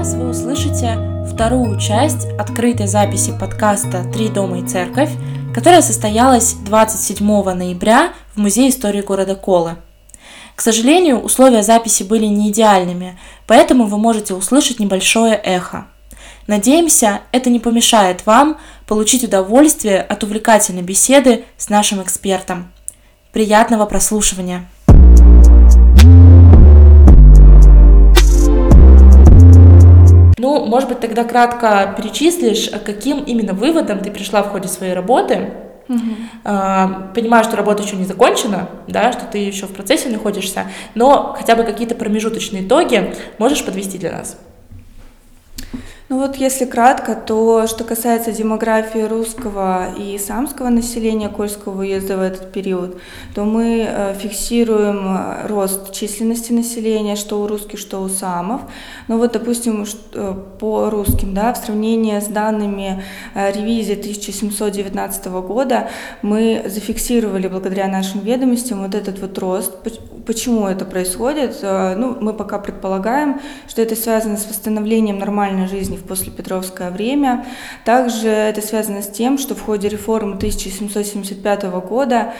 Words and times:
Сейчас 0.00 0.14
вы 0.14 0.30
услышите 0.30 0.96
вторую 1.30 1.78
часть 1.78 2.26
открытой 2.38 2.86
записи 2.86 3.36
подкаста 3.38 4.02
«Три 4.10 4.30
дома 4.30 4.60
и 4.60 4.66
церковь», 4.66 5.10
которая 5.52 5.82
состоялась 5.82 6.54
27 6.54 7.22
ноября 7.52 8.14
в 8.34 8.38
Музее 8.38 8.70
истории 8.70 9.02
города 9.02 9.34
Колы. 9.34 9.76
К 10.56 10.62
сожалению, 10.62 11.20
условия 11.20 11.62
записи 11.62 12.02
были 12.02 12.24
не 12.24 12.50
идеальными, 12.50 13.18
поэтому 13.46 13.84
вы 13.84 13.98
можете 13.98 14.32
услышать 14.32 14.80
небольшое 14.80 15.34
эхо. 15.34 15.86
Надеемся, 16.46 17.20
это 17.30 17.50
не 17.50 17.60
помешает 17.60 18.24
вам 18.24 18.56
получить 18.86 19.24
удовольствие 19.24 20.00
от 20.00 20.24
увлекательной 20.24 20.82
беседы 20.82 21.44
с 21.58 21.68
нашим 21.68 22.02
экспертом. 22.02 22.72
Приятного 23.32 23.84
прослушивания! 23.84 24.66
Ну, 30.40 30.64
может 30.64 30.88
быть, 30.88 31.00
тогда 31.00 31.24
кратко 31.24 31.94
перечислишь, 31.98 32.70
каким 32.84 33.22
именно 33.24 33.52
выводом 33.52 33.98
ты 33.98 34.10
пришла 34.10 34.42
в 34.42 34.48
ходе 34.48 34.68
своей 34.68 34.94
работы. 34.94 35.50
Угу. 35.86 35.98
Понимаю, 37.14 37.44
что 37.44 37.56
работа 37.56 37.82
еще 37.82 37.96
не 37.96 38.04
закончена, 38.04 38.70
да, 38.88 39.12
что 39.12 39.26
ты 39.26 39.36
еще 39.36 39.66
в 39.66 39.72
процессе 39.72 40.08
находишься, 40.08 40.64
но 40.94 41.34
хотя 41.36 41.56
бы 41.56 41.64
какие-то 41.64 41.94
промежуточные 41.94 42.64
итоги 42.64 43.14
можешь 43.36 43.62
подвести 43.64 43.98
для 43.98 44.12
нас. 44.12 44.38
Ну 46.10 46.18
вот 46.18 46.34
если 46.34 46.64
кратко, 46.64 47.14
то 47.14 47.68
что 47.68 47.84
касается 47.84 48.32
демографии 48.32 48.98
русского 48.98 49.94
и 49.96 50.18
самского 50.18 50.68
населения 50.68 51.28
Кольского 51.28 51.82
уезда 51.82 52.16
в 52.16 52.20
этот 52.20 52.50
период, 52.50 53.00
то 53.32 53.44
мы 53.44 53.86
э, 53.88 54.14
фиксируем 54.14 55.06
э, 55.06 55.46
рост 55.46 55.92
численности 55.92 56.50
населения, 56.50 57.14
что 57.14 57.40
у 57.40 57.46
русских, 57.46 57.78
что 57.78 58.00
у 58.00 58.08
самов. 58.08 58.62
Ну 59.06 59.18
вот, 59.18 59.30
допустим, 59.30 59.86
э, 60.14 60.34
по 60.58 60.90
русским, 60.90 61.32
да, 61.32 61.52
в 61.52 61.58
сравнении 61.58 62.18
с 62.18 62.26
данными 62.26 63.04
ревизии 63.36 63.94
1719 63.94 65.26
года 65.26 65.90
мы 66.22 66.64
зафиксировали 66.66 67.46
благодаря 67.46 67.86
нашим 67.86 68.22
ведомостям 68.22 68.82
вот 68.82 68.96
этот 68.96 69.20
вот 69.20 69.38
рост. 69.38 69.74
Почему 70.26 70.66
это 70.66 70.84
происходит? 70.84 71.58
Ну, 71.62 72.16
мы 72.20 72.32
пока 72.32 72.58
предполагаем, 72.58 73.40
что 73.68 73.80
это 73.80 73.94
связано 73.94 74.36
с 74.36 74.46
восстановлением 74.46 75.18
нормальной 75.18 75.68
жизни 75.68 75.99
в 76.00 76.04
послепетровское 76.04 76.90
время. 76.90 77.46
Также 77.84 78.28
это 78.28 78.60
связано 78.60 79.02
с 79.02 79.08
тем, 79.08 79.38
что 79.38 79.54
в 79.54 79.62
ходе 79.62 79.88
реформы 79.88 80.36
1775 80.36 81.64
года 81.64 82.32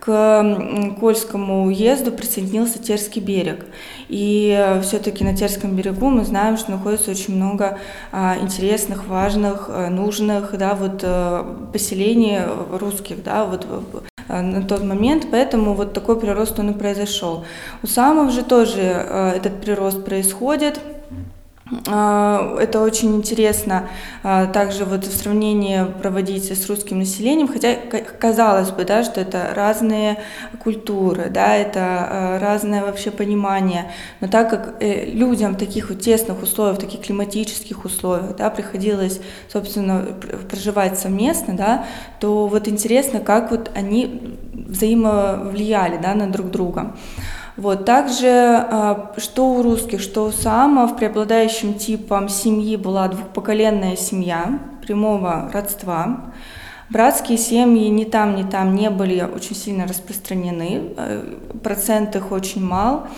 к 0.00 0.96
Кольскому 1.00 1.64
уезду 1.64 2.12
присоединился 2.12 2.78
Терский 2.78 3.20
берег. 3.20 3.66
И 4.08 4.78
все-таки 4.82 5.24
на 5.24 5.36
Терском 5.36 5.74
берегу 5.74 6.10
мы 6.10 6.24
знаем, 6.24 6.56
что 6.56 6.70
находится 6.70 7.10
очень 7.10 7.34
много 7.34 7.78
а, 8.12 8.36
интересных, 8.40 9.06
важных, 9.06 9.66
а, 9.68 9.90
нужных 9.90 10.56
да, 10.56 10.74
вот, 10.74 11.00
а, 11.02 11.68
поселений 11.72 12.38
русских 12.70 13.22
да, 13.22 13.44
вот, 13.44 13.66
на 14.28 14.62
тот 14.62 14.82
момент, 14.82 15.28
поэтому 15.30 15.74
вот 15.74 15.92
такой 15.92 16.18
прирост 16.18 16.58
он 16.58 16.70
и 16.70 16.74
произошел. 16.74 17.44
У 17.82 17.86
самов 17.86 18.32
же 18.32 18.42
тоже 18.42 18.80
этот 18.80 19.60
прирост 19.60 20.04
происходит. 20.04 20.80
А, 21.88 22.56
это 22.60 22.80
очень 22.80 23.16
интересно 23.16 23.88
а, 24.22 24.46
также 24.46 24.84
вот 24.84 25.04
в 25.04 25.16
сравнении 25.16 25.84
проводить 26.00 26.52
с 26.52 26.68
русским 26.68 26.98
населением, 26.98 27.48
хотя 27.48 27.74
казалось 27.74 28.70
бы, 28.70 28.84
да, 28.84 29.02
что 29.02 29.20
это 29.20 29.50
разные 29.52 30.18
культуры, 30.62 31.28
да, 31.28 31.56
это 31.56 31.80
а, 31.80 32.38
разное 32.38 32.84
вообще 32.84 33.10
понимание, 33.10 33.90
но 34.20 34.28
так 34.28 34.48
как 34.48 34.76
э, 34.80 35.06
людям 35.06 35.54
в 35.54 35.58
таких 35.58 35.88
вот 35.88 36.00
тесных 36.00 36.40
условиях, 36.40 36.76
в 36.78 36.80
таких 36.80 37.00
климатических 37.00 37.84
условиях, 37.84 38.36
да, 38.36 38.48
приходилось, 38.50 39.20
собственно, 39.52 40.06
проживать 40.48 41.00
совместно, 41.00 41.54
да, 41.54 41.86
то 42.20 42.46
вот 42.46 42.68
интересно, 42.68 43.18
как 43.18 43.50
вот 43.50 43.72
они 43.74 44.36
взаимовлияли, 44.52 45.96
да, 45.96 46.14
на 46.14 46.30
друг 46.30 46.52
друга. 46.52 46.94
Вот. 47.56 47.84
Также, 47.84 48.28
а, 48.28 49.14
что 49.16 49.50
у 49.50 49.62
русских, 49.62 50.00
что 50.00 50.26
у 50.26 50.32
самов, 50.32 50.96
преобладающим 50.96 51.74
типом 51.74 52.28
семьи 52.28 52.76
была 52.76 53.08
двухпоколенная 53.08 53.96
семья 53.96 54.58
прямого 54.82 55.50
родства. 55.52 56.32
Братские 56.88 57.38
семьи 57.38 57.88
ни 57.88 58.04
там, 58.04 58.36
ни 58.36 58.44
там 58.44 58.74
не 58.74 58.90
были 58.90 59.20
очень 59.22 59.56
сильно 59.56 59.86
распространены, 59.86 60.92
э, 60.96 61.34
процент 61.62 62.14
их 62.14 62.30
очень 62.30 62.64
мал. 62.64 63.08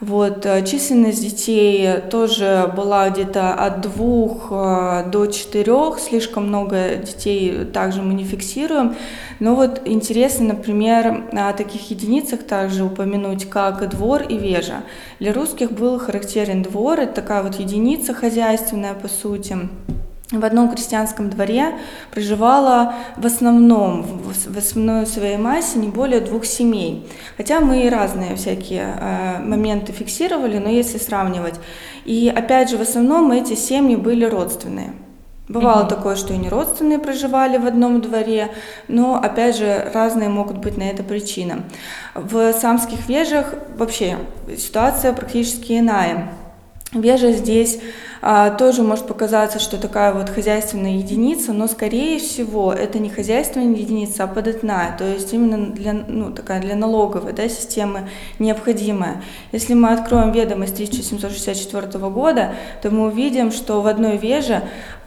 Вот, 0.00 0.44
э, 0.44 0.62
численность 0.66 1.22
детей 1.22 2.00
тоже 2.10 2.70
была 2.76 3.08
где-то 3.08 3.54
от 3.54 3.80
двух 3.80 4.48
э, 4.50 5.04
до 5.10 5.26
четырех, 5.26 5.98
слишком 5.98 6.48
много 6.48 6.96
детей 6.96 7.64
также 7.64 8.02
мы 8.02 8.12
не 8.12 8.24
фиксируем. 8.24 8.94
Но 9.40 9.54
вот 9.54 9.80
интересно, 9.86 10.48
например, 10.48 11.24
о 11.32 11.52
таких 11.54 11.90
единицах 11.90 12.42
также 12.42 12.84
упомянуть, 12.84 13.48
как 13.48 13.88
двор 13.88 14.22
и 14.22 14.36
вежа. 14.36 14.82
Для 15.18 15.32
русских 15.32 15.72
был 15.72 15.98
характерен 15.98 16.62
двор, 16.62 17.00
это 17.00 17.14
такая 17.14 17.42
вот 17.42 17.54
единица 17.54 18.12
хозяйственная 18.12 18.92
по 18.92 19.08
сути 19.08 19.56
в 20.32 20.44
одном 20.44 20.70
крестьянском 20.70 21.30
дворе 21.30 21.78
проживало 22.10 22.94
в 23.16 23.24
основном, 23.26 24.02
в 24.02 24.58
основной 24.58 25.06
своей 25.06 25.36
массе 25.36 25.78
не 25.78 25.88
более 25.88 26.20
двух 26.20 26.44
семей. 26.44 27.08
Хотя 27.36 27.60
мы 27.60 27.84
и 27.84 27.88
разные 27.88 28.34
всякие 28.34 28.96
э, 28.98 29.38
моменты 29.40 29.92
фиксировали, 29.92 30.58
но 30.58 30.68
если 30.68 30.98
сравнивать. 30.98 31.54
И 32.04 32.32
опять 32.34 32.70
же, 32.70 32.76
в 32.76 32.80
основном 32.80 33.30
эти 33.30 33.54
семьи 33.54 33.94
были 33.94 34.24
родственные. 34.24 34.92
Бывало 35.48 35.82
угу. 35.82 35.90
такое, 35.90 36.16
что 36.16 36.34
и 36.34 36.38
не 36.38 36.48
родственные 36.48 36.98
проживали 36.98 37.56
в 37.56 37.66
одном 37.66 38.00
дворе, 38.00 38.50
но 38.88 39.14
опять 39.14 39.56
же 39.56 39.90
разные 39.94 40.28
могут 40.28 40.58
быть 40.58 40.76
на 40.76 40.82
это 40.82 41.04
причины. 41.04 41.62
В 42.14 42.52
самских 42.52 43.08
вежах 43.08 43.54
вообще 43.76 44.18
ситуация 44.58 45.12
практически 45.12 45.78
иная. 45.78 46.32
Вежа 46.92 47.32
здесь 47.32 47.80
а, 48.22 48.50
тоже 48.50 48.82
может 48.82 49.06
показаться, 49.06 49.58
что 49.58 49.76
такая 49.76 50.14
вот 50.14 50.30
хозяйственная 50.30 50.98
единица, 50.98 51.52
но 51.52 51.66
скорее 51.66 52.18
всего 52.18 52.72
это 52.72 52.98
не 52.98 53.10
хозяйственная 53.10 53.76
единица, 53.76 54.24
а 54.24 54.26
податная, 54.26 54.96
то 54.96 55.04
есть 55.04 55.32
именно 55.32 55.72
для, 55.72 55.92
ну, 55.92 56.30
такая 56.30 56.60
для 56.60 56.76
налоговой 56.76 57.32
да, 57.32 57.48
системы 57.48 58.08
необходимая. 58.38 59.22
Если 59.52 59.74
мы 59.74 59.92
откроем 59.92 60.32
ведомость 60.32 60.74
1764 60.74 61.98
года, 62.08 62.54
то 62.82 62.90
мы 62.90 63.06
увидим, 63.06 63.50
что 63.50 63.82
в 63.82 63.86
одной 63.86 64.16
веже 64.16 64.62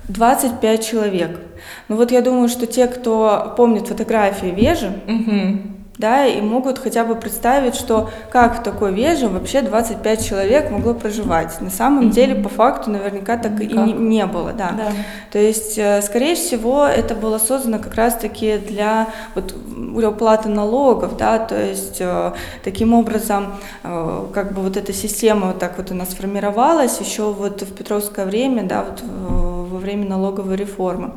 25 0.09 0.85
человек. 0.85 1.39
Ну 1.87 1.95
вот 1.95 2.11
я 2.11 2.21
думаю, 2.21 2.49
что 2.49 2.67
те, 2.67 2.87
кто 2.87 3.53
помнит 3.55 3.87
фотографии 3.87 4.47
вежи, 4.47 4.91
угу 5.07 5.78
да, 5.99 6.25
и 6.25 6.39
могут 6.39 6.79
хотя 6.79 7.03
бы 7.03 7.15
представить, 7.15 7.75
что 7.75 8.09
как 8.31 8.61
в 8.61 8.63
такой 8.63 8.93
веже 8.93 9.27
вообще 9.27 9.61
25 9.61 10.25
человек 10.25 10.71
могло 10.71 10.93
проживать. 10.93 11.59
На 11.59 11.69
самом 11.69 12.05
mm-hmm. 12.05 12.11
деле, 12.11 12.35
по 12.35 12.47
факту, 12.47 12.89
наверняка 12.89 13.35
так 13.35 13.59
Никак. 13.59 13.71
и 13.71 13.91
не, 13.91 13.93
не 13.93 14.25
было, 14.25 14.53
да. 14.53 14.71
да. 14.77 14.91
То 15.29 15.39
есть, 15.39 15.77
э, 15.77 16.01
скорее 16.01 16.35
всего, 16.35 16.85
это 16.85 17.15
было 17.15 17.37
создано 17.37 17.79
как 17.79 17.95
раз-таки 17.95 18.57
для 18.59 19.09
вот, 19.35 19.53
уплаты 20.01 20.47
налогов, 20.47 21.17
да, 21.17 21.37
то 21.37 21.61
есть 21.61 21.97
э, 21.99 22.31
таким 22.63 22.93
образом, 22.93 23.55
э, 23.83 24.25
как 24.33 24.53
бы 24.53 24.61
вот 24.61 24.77
эта 24.77 24.93
система 24.93 25.47
вот 25.47 25.59
так 25.59 25.77
вот 25.77 25.91
у 25.91 25.95
нас 25.95 26.09
формировалась 26.09 26.97
еще 27.01 27.33
вот 27.33 27.61
в 27.61 27.75
Петровское 27.75 28.25
время, 28.25 28.63
да, 28.63 28.85
вот 28.85 29.03
во 29.03 29.77
время 29.77 30.07
налоговой 30.07 30.55
реформы. 30.55 31.11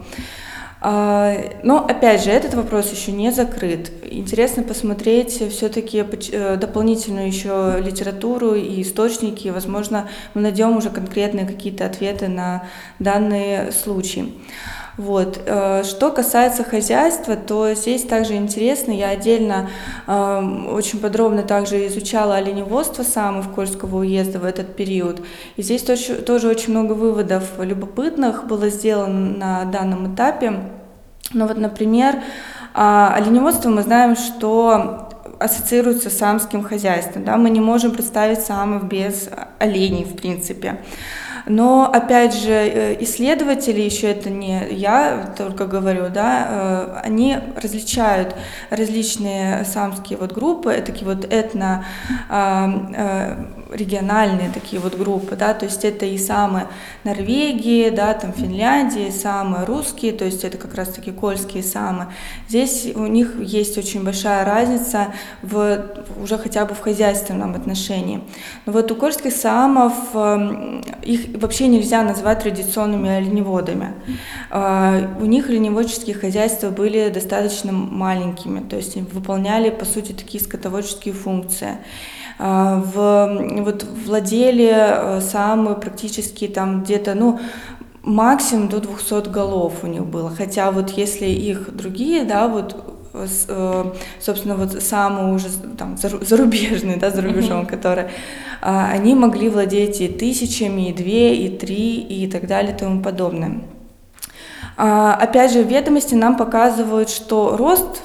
А, 0.85 1.37
но 1.63 1.87
опять 1.87 2.25
же, 2.25 2.31
этот 2.31 2.55
вопрос 2.55 2.91
еще 2.91 3.13
не 3.13 3.31
закрыт. 3.31 3.93
Интересно 4.03 4.65
посмотреть 4.65 5.41
все-таки 5.53 6.05
э, 6.33 6.57
дополнительную 6.57 7.29
еще 7.29 7.77
литературу 7.79 8.55
и 8.55 8.83
источники. 8.83 9.47
Возможно, 9.47 10.09
мы 10.35 10.41
найдем 10.41 10.77
уже 10.77 10.91
конкретные 10.91 11.47
какие-то 11.47 11.87
ответы 11.87 12.27
на 12.27 12.65
данные 12.99 13.71
случаи. 13.71 14.33
Вот. 14.97 15.41
Э, 15.47 15.83
что 15.85 16.11
касается 16.11 16.65
хозяйства, 16.65 17.37
то 17.37 17.75
здесь 17.75 18.05
также 18.05 18.35
интересно, 18.35 18.93
я 18.93 19.09
отдельно 19.09 19.71
э, 20.07 20.67
очень 20.71 20.99
подробно 20.99 21.43
также 21.43 21.87
изучала 21.87 22.37
оленеводство 22.37 23.03
самых 23.03 23.53
Кольского 23.53 23.99
уезда 23.99 24.39
в 24.39 24.45
этот 24.45 24.77
период. 24.77 25.23
И 25.57 25.63
здесь 25.63 25.83
тоже, 25.83 26.17
тоже 26.17 26.49
очень 26.49 26.73
много 26.73 26.93
выводов 26.93 27.45
любопытных 27.59 28.47
было 28.47 28.69
сделано 28.69 29.37
на 29.37 29.65
данном 29.65 30.15
этапе. 30.15 30.61
Ну 31.33 31.47
вот, 31.47 31.57
например, 31.57 32.17
а, 32.75 33.15
оленеводство 33.15 33.71
мы 33.71 33.83
знаем, 33.83 34.17
что 34.17 35.09
ассоциируется 35.39 36.11
с 36.11 36.19
самским 36.19 36.63
хозяйством. 36.63 37.25
Да? 37.25 37.37
Мы 37.37 37.51
не 37.51 37.61
можем 37.61 37.93
представить 37.93 38.41
самов 38.41 38.85
без 38.85 39.29
оленей, 39.59 40.05
в 40.05 40.17
принципе. 40.17 40.81
Но, 41.47 41.91
опять 41.93 42.35
же, 42.35 42.53
э, 42.53 43.03
исследователи, 43.03 43.81
еще 43.81 44.09
это 44.09 44.31
не 44.31 44.69
я 44.71 45.35
только 45.37 45.67
говорю, 45.67 46.09
да, 46.09 46.47
э, 46.49 47.01
они 47.05 47.39
различают 47.57 48.35
различные 48.71 49.65
самские 49.65 50.19
вот 50.19 50.33
группы, 50.33 50.83
такие 50.85 51.07
вот 51.07 51.25
этно, 51.25 51.85
э, 52.29 53.45
региональные 53.75 54.51
такие 54.51 54.81
вот 54.81 54.97
группы, 54.97 55.37
да, 55.37 55.55
то 55.55 55.65
есть 55.65 55.85
это 55.85 56.07
и 56.07 56.19
самые 56.19 56.69
Норвегии, 57.05 57.91
да, 57.91 58.15
там 58.15 58.33
Финляндии, 58.33 59.11
самые 59.11 59.65
русские, 59.65 60.13
то 60.13 60.25
есть 60.25 60.45
это 60.45 60.59
как 60.59 60.75
раз 60.75 60.89
таки 60.89 61.11
кольские 61.11 61.63
самы. 61.63 62.09
Здесь 62.49 62.93
у 62.95 63.07
них 63.07 63.41
есть 63.41 63.79
очень 63.79 64.05
большая 64.05 64.45
разница 64.45 65.09
в, 65.43 65.87
уже 66.23 66.39
хотя 66.39 66.65
бы 66.65 66.75
в 66.75 66.81
хозяйственном 66.81 67.55
отношении. 67.55 68.23
Но 68.67 68.73
вот 68.73 68.91
у 68.91 68.97
кольских 68.97 69.33
самов 69.33 69.95
эм, 70.15 70.83
их 71.03 71.41
вообще 71.41 71.69
нельзя 71.69 72.03
назвать 72.03 72.43
традиционными 72.43 73.11
оленеводами. 73.11 73.95
Э, 74.51 75.09
у 75.21 75.25
них 75.25 75.49
оленеводческие 75.49 76.15
хозяйства 76.15 76.71
были 76.71 77.09
достаточно 77.09 77.73
маленькими, 77.73 78.61
то 78.61 78.77
есть 78.77 78.97
выполняли, 78.97 79.71
по 79.71 79.85
сути, 79.85 80.13
такие 80.13 80.43
скотоводческие 80.43 81.15
функции. 81.15 81.79
А, 82.45 82.83
в, 82.85 83.63
вот 83.63 83.85
владели 83.85 84.69
э, 84.75 85.21
самые 85.21 85.77
практически 85.77 86.49
там 86.49 86.83
где-то, 86.83 87.15
ну, 87.15 87.39
максимум 88.03 88.67
до 88.67 88.81
200 88.81 89.29
голов 89.29 89.85
у 89.85 89.87
них 89.87 90.05
было. 90.05 90.29
Хотя 90.29 90.73
вот 90.73 90.91
если 90.91 91.27
их 91.27 91.73
другие, 91.73 92.25
да, 92.25 92.49
вот 92.49 92.75
э, 93.15 93.93
собственно, 94.19 94.57
вот 94.57 94.83
самые 94.83 95.33
уже 95.33 95.51
там 95.79 95.97
зарубежные, 96.21 96.97
да, 96.97 97.11
за 97.11 97.23
рубежом, 97.23 97.61
mm-hmm. 97.63 97.71
которые, 97.71 98.11
а, 98.61 98.91
они 98.91 99.15
могли 99.15 99.49
владеть 99.49 100.01
и 100.01 100.09
тысячами, 100.09 100.89
и 100.89 100.93
две, 100.93 101.37
и 101.37 101.57
три, 101.57 102.01
и 102.01 102.29
так 102.29 102.49
далее, 102.49 102.75
и 102.75 102.77
тому 102.77 103.05
подобное. 103.05 103.61
А, 104.77 105.15
опять 105.15 105.53
же, 105.53 105.63
ведомости 105.63 106.17
нам 106.17 106.37
показывают, 106.37 107.09
что 107.09 107.57
рост 107.57 108.03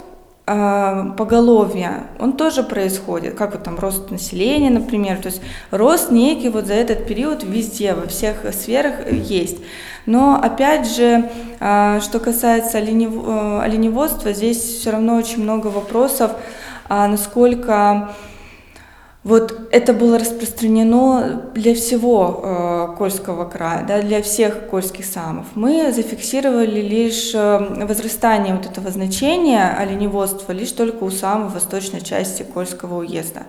поголовья, 0.47 2.07
он 2.19 2.37
тоже 2.37 2.63
происходит, 2.63 3.35
как 3.35 3.51
вот 3.51 3.63
там 3.63 3.77
рост 3.77 4.11
населения, 4.11 4.69
например, 4.69 5.17
то 5.17 5.27
есть 5.27 5.41
рост 5.71 6.09
некий 6.09 6.47
вот 6.47 6.67
за 6.67 6.73
этот 6.73 7.05
период 7.05 7.43
везде, 7.43 7.93
во 7.93 8.07
всех 8.07 8.45
сферах 8.53 9.11
есть. 9.11 9.57
Но 10.05 10.39
опять 10.41 10.89
же, 10.89 11.29
а, 11.59 11.99
что 11.99 12.19
касается 12.21 12.77
э, 12.77 12.81
оленеводства, 12.81 14.31
здесь 14.31 14.57
все 14.57 14.91
равно 14.91 15.17
очень 15.17 15.43
много 15.43 15.67
вопросов, 15.67 16.31
а 16.87 17.09
насколько 17.09 18.15
вот 19.27 19.67
это 19.71 19.93
было 19.93 20.17
распространено 20.17 21.41
для 21.53 21.75
всего 21.75 22.41
э, 22.41 22.95
Кольского 22.97 23.43
края, 23.43 23.83
да, 23.85 24.01
для 24.01 24.21
всех 24.21 24.67
кольских 24.67 25.03
самов. 25.03 25.47
Мы 25.53 25.91
зафиксировали 25.91 26.79
лишь 26.79 27.35
э, 27.35 27.85
возрастание 27.85 28.55
вот 28.55 28.65
этого 28.65 28.89
значения 28.89 29.75
оленеводства 29.77 30.53
лишь 30.53 30.71
только 30.71 31.03
у 31.03 31.11
самой 31.11 31.49
восточной 31.49 31.99
части 31.99 32.43
Кольского 32.43 32.99
уезда. 32.99 33.43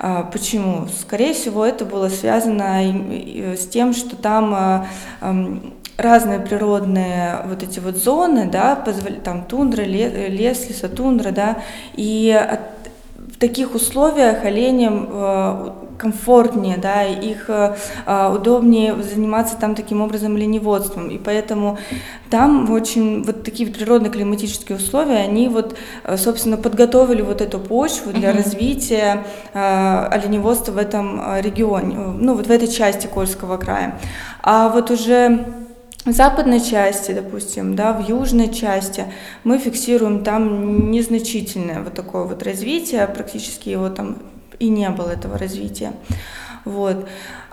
Э, 0.00 0.24
почему? 0.32 0.88
Скорее 1.00 1.32
всего, 1.32 1.64
это 1.64 1.84
было 1.84 2.08
связано 2.08 2.82
с 3.56 3.68
тем, 3.68 3.94
что 3.94 4.16
там 4.16 4.52
э, 4.52 4.86
э, 5.20 5.58
разные 5.96 6.40
природные 6.40 7.38
вот 7.46 7.62
эти 7.62 7.78
вот 7.78 7.96
зоны, 7.98 8.48
да, 8.50 8.74
там 9.22 9.44
тундра, 9.44 9.82
лес, 9.82 10.68
лесотундра, 10.68 11.30
да, 11.30 11.58
и 11.94 12.32
от 12.32 12.73
в 13.34 13.38
таких 13.38 13.74
условиях 13.74 14.44
оленям 14.44 15.08
э, 15.10 15.70
комфортнее, 15.98 16.76
да, 16.76 17.02
их 17.02 17.50
э, 17.50 17.74
э, 18.06 18.32
удобнее 18.32 18.94
заниматься 19.02 19.56
там 19.56 19.74
таким 19.74 20.00
образом 20.02 20.36
оленеводством. 20.36 21.10
И 21.10 21.18
поэтому 21.18 21.76
там 22.30 22.70
очень 22.70 23.24
вот 23.24 23.42
такие 23.42 23.68
природно-климатические 23.68 24.78
условия, 24.78 25.16
они 25.16 25.48
вот, 25.48 25.76
собственно, 26.16 26.56
подготовили 26.56 27.22
вот 27.22 27.40
эту 27.40 27.58
почву 27.58 28.12
для 28.12 28.30
uh-huh. 28.30 28.36
развития 28.36 29.24
оленеводства 29.52 30.72
в 30.72 30.78
этом 30.78 31.20
регионе, 31.40 31.96
ну 31.96 32.34
вот 32.34 32.46
в 32.46 32.50
этой 32.50 32.68
части 32.68 33.08
Кольского 33.08 33.56
края. 33.56 33.98
А 34.42 34.68
вот 34.68 34.90
уже 34.90 35.63
в 36.04 36.12
западной 36.12 36.60
части, 36.60 37.12
допустим, 37.12 37.74
да, 37.74 37.92
в 37.92 38.06
южной 38.08 38.52
части 38.52 39.06
мы 39.42 39.58
фиксируем 39.58 40.22
там 40.22 40.90
незначительное 40.90 41.82
вот 41.82 41.94
такое 41.94 42.24
вот 42.24 42.42
развитие, 42.42 43.06
практически 43.06 43.70
его 43.70 43.88
там 43.88 44.18
и 44.58 44.68
не 44.68 44.88
было 44.90 45.10
этого 45.10 45.38
развития. 45.38 45.92
Вот. 46.64 47.06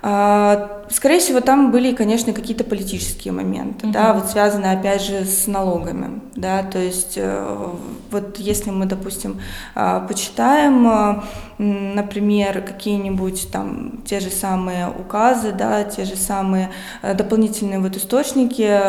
А, 0.04 0.82
скорее 0.90 1.20
всего, 1.20 1.42
там 1.42 1.72
были, 1.72 1.94
конечно, 1.94 2.34
какие-то 2.34 2.64
политические 2.64 3.34
моменты, 3.34 3.86
mm-hmm. 3.86 3.92
да, 3.92 4.14
вот 4.14 4.30
связанные, 4.32 4.72
опять 4.72 5.04
же, 5.04 5.26
с 5.26 5.46
налогами, 5.46 6.22
да, 6.36 6.64
то 6.64 6.80
есть 6.80 7.14
э, 7.18 7.68
вот 8.10 8.40
если 8.40 8.72
мы, 8.72 8.88
допустим, 8.88 9.40
а, 9.76 10.00
почитаем, 10.00 10.88
э, 10.88 11.22
например, 11.60 12.64
какие-нибудь 12.64 13.52
там 13.52 14.02
те 14.04 14.20
же 14.20 14.32
самые 14.32 14.90
указы, 14.90 15.52
да, 15.52 15.84
те 15.84 16.04
же 16.04 16.16
самые 16.16 16.72
э, 17.04 17.14
дополнительные 17.14 17.78
вот 17.78 17.96
источники, 17.96 18.80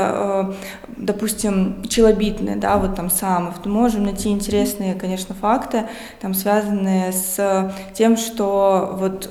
допустим, 0.97 1.83
челобитные, 1.89 2.57
да, 2.57 2.79
вот 2.79 2.97
там 2.97 3.11
самых, 3.11 3.59
то 3.59 3.69
можем 3.69 4.05
найти 4.05 4.31
интересные, 4.31 4.95
конечно, 4.95 5.35
факты, 5.35 5.85
там 6.23 6.33
связанные 6.33 7.13
с 7.13 7.71
тем, 7.93 8.17
что 8.17 8.97
вот 8.99 9.29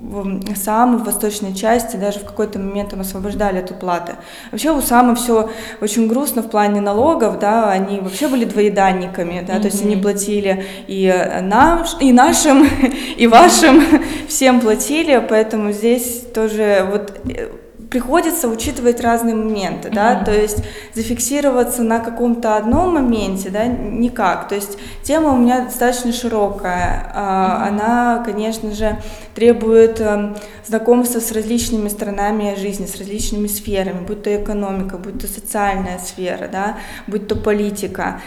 в 0.00 0.56
САМ, 0.56 0.98
в 0.98 1.04
восточной 1.04 1.54
части, 1.54 1.96
даже 1.96 2.20
в 2.20 2.24
какой-то 2.24 2.58
момент 2.58 2.90
там 2.90 3.00
освобождали 3.00 3.58
от 3.58 3.70
уплаты. 3.70 4.14
Вообще 4.50 4.70
у 4.70 4.80
САМа 4.80 5.14
все 5.14 5.50
очень 5.80 6.08
грустно 6.08 6.42
в 6.42 6.50
плане 6.50 6.80
налогов, 6.80 7.38
да, 7.38 7.70
они 7.70 8.00
вообще 8.00 8.28
были 8.28 8.44
двоеданниками, 8.44 9.44
да, 9.46 9.54
mm-hmm. 9.54 9.60
то 9.60 9.66
есть 9.66 9.84
они 9.84 9.96
платили 9.96 10.64
и 10.86 11.12
нам, 11.42 11.84
и 12.00 12.12
нашим, 12.12 12.66
и 13.16 13.26
вашим, 13.26 13.82
всем 14.28 14.60
платили, 14.60 15.24
поэтому 15.28 15.72
здесь 15.72 16.24
тоже 16.34 16.86
вот 16.90 17.12
э, 17.28 17.48
приходится 17.88 18.48
учитывать 18.48 19.00
разные 19.00 19.34
моменты, 19.34 19.88
mm-hmm. 19.88 19.94
да, 19.94 20.24
то 20.24 20.32
есть 20.32 20.62
зафиксироваться 20.94 21.82
на 21.82 22.00
каком-то 22.00 22.56
одном 22.56 22.94
моменте, 22.94 23.50
да, 23.50 23.66
никак. 23.66 24.48
То 24.48 24.54
есть 24.54 24.78
тема 25.02 25.32
у 25.32 25.36
меня 25.36 25.64
достаточно 25.64 26.12
широкая, 26.12 27.12
mm-hmm. 27.14 27.68
она, 27.68 28.22
конечно 28.24 28.72
же, 28.72 28.98
требует 29.34 30.00
э, 30.00 30.34
знакомства 30.66 31.20
с 31.20 31.32
различными 31.32 31.88
сторонами 31.88 32.56
жизни, 32.56 32.86
с 32.86 32.96
различными 32.96 33.46
сферами, 33.46 34.04
будь 34.04 34.22
то 34.22 34.34
экономика, 34.34 34.98
будь 34.98 35.20
то 35.20 35.26
социальная 35.26 35.98
сфера, 35.98 36.48
да, 36.50 36.78
будь 37.06 37.28
то 37.28 37.36
политика. 37.36 38.20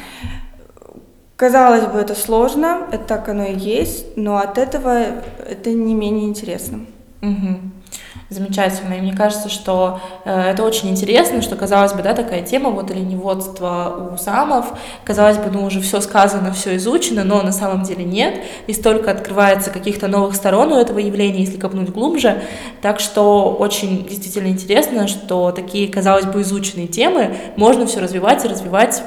Казалось 1.36 1.86
бы, 1.88 2.00
это 2.00 2.16
сложно, 2.16 2.88
это 2.92 3.04
так 3.04 3.28
оно 3.28 3.45
и 3.45 3.56
есть, 3.56 4.16
но 4.16 4.38
от 4.38 4.57
этого 4.57 5.04
это 5.45 5.72
не 5.72 5.94
менее 5.94 6.30
интересно. 6.30 6.86
Угу 7.22 7.82
замечательно. 8.30 8.94
И 8.95 9.01
мне 9.01 9.13
кажется, 9.13 9.49
что 9.49 9.99
э, 10.25 10.51
это 10.51 10.63
очень 10.63 10.89
интересно, 10.89 11.42
что, 11.42 11.56
казалось 11.56 11.94
бы, 11.94 12.01
да, 12.01 12.13
такая 12.13 12.42
тема 12.42 12.69
вот 12.69 12.92
оленеводства 12.92 14.11
у 14.13 14.18
самов, 14.18 14.73
казалось 15.03 15.37
бы, 15.37 15.49
ну, 15.51 15.65
уже 15.65 15.81
все 15.81 16.01
сказано, 16.01 16.51
все 16.53 16.75
изучено, 16.77 17.23
но 17.23 17.42
на 17.42 17.51
самом 17.51 17.83
деле 17.83 18.03
нет, 18.03 18.42
и 18.68 18.73
столько 18.73 19.11
открывается 19.11 19.69
каких-то 19.69 20.07
новых 20.07 20.35
сторон 20.35 20.71
у 20.73 20.80
этого 20.80 20.99
явления, 20.99 21.42
если 21.42 21.57
копнуть 21.57 21.89
глубже, 21.89 22.42
так 22.81 22.99
что 22.99 23.56
очень 23.57 24.06
действительно 24.07 24.47
интересно, 24.47 25.07
что 25.07 25.51
такие, 25.51 25.87
казалось 25.87 26.25
бы, 26.25 26.42
изученные 26.42 26.87
темы 26.87 27.35
можно 27.56 27.85
все 27.85 27.99
развивать 27.99 28.44
и 28.45 28.47
развивать 28.47 29.03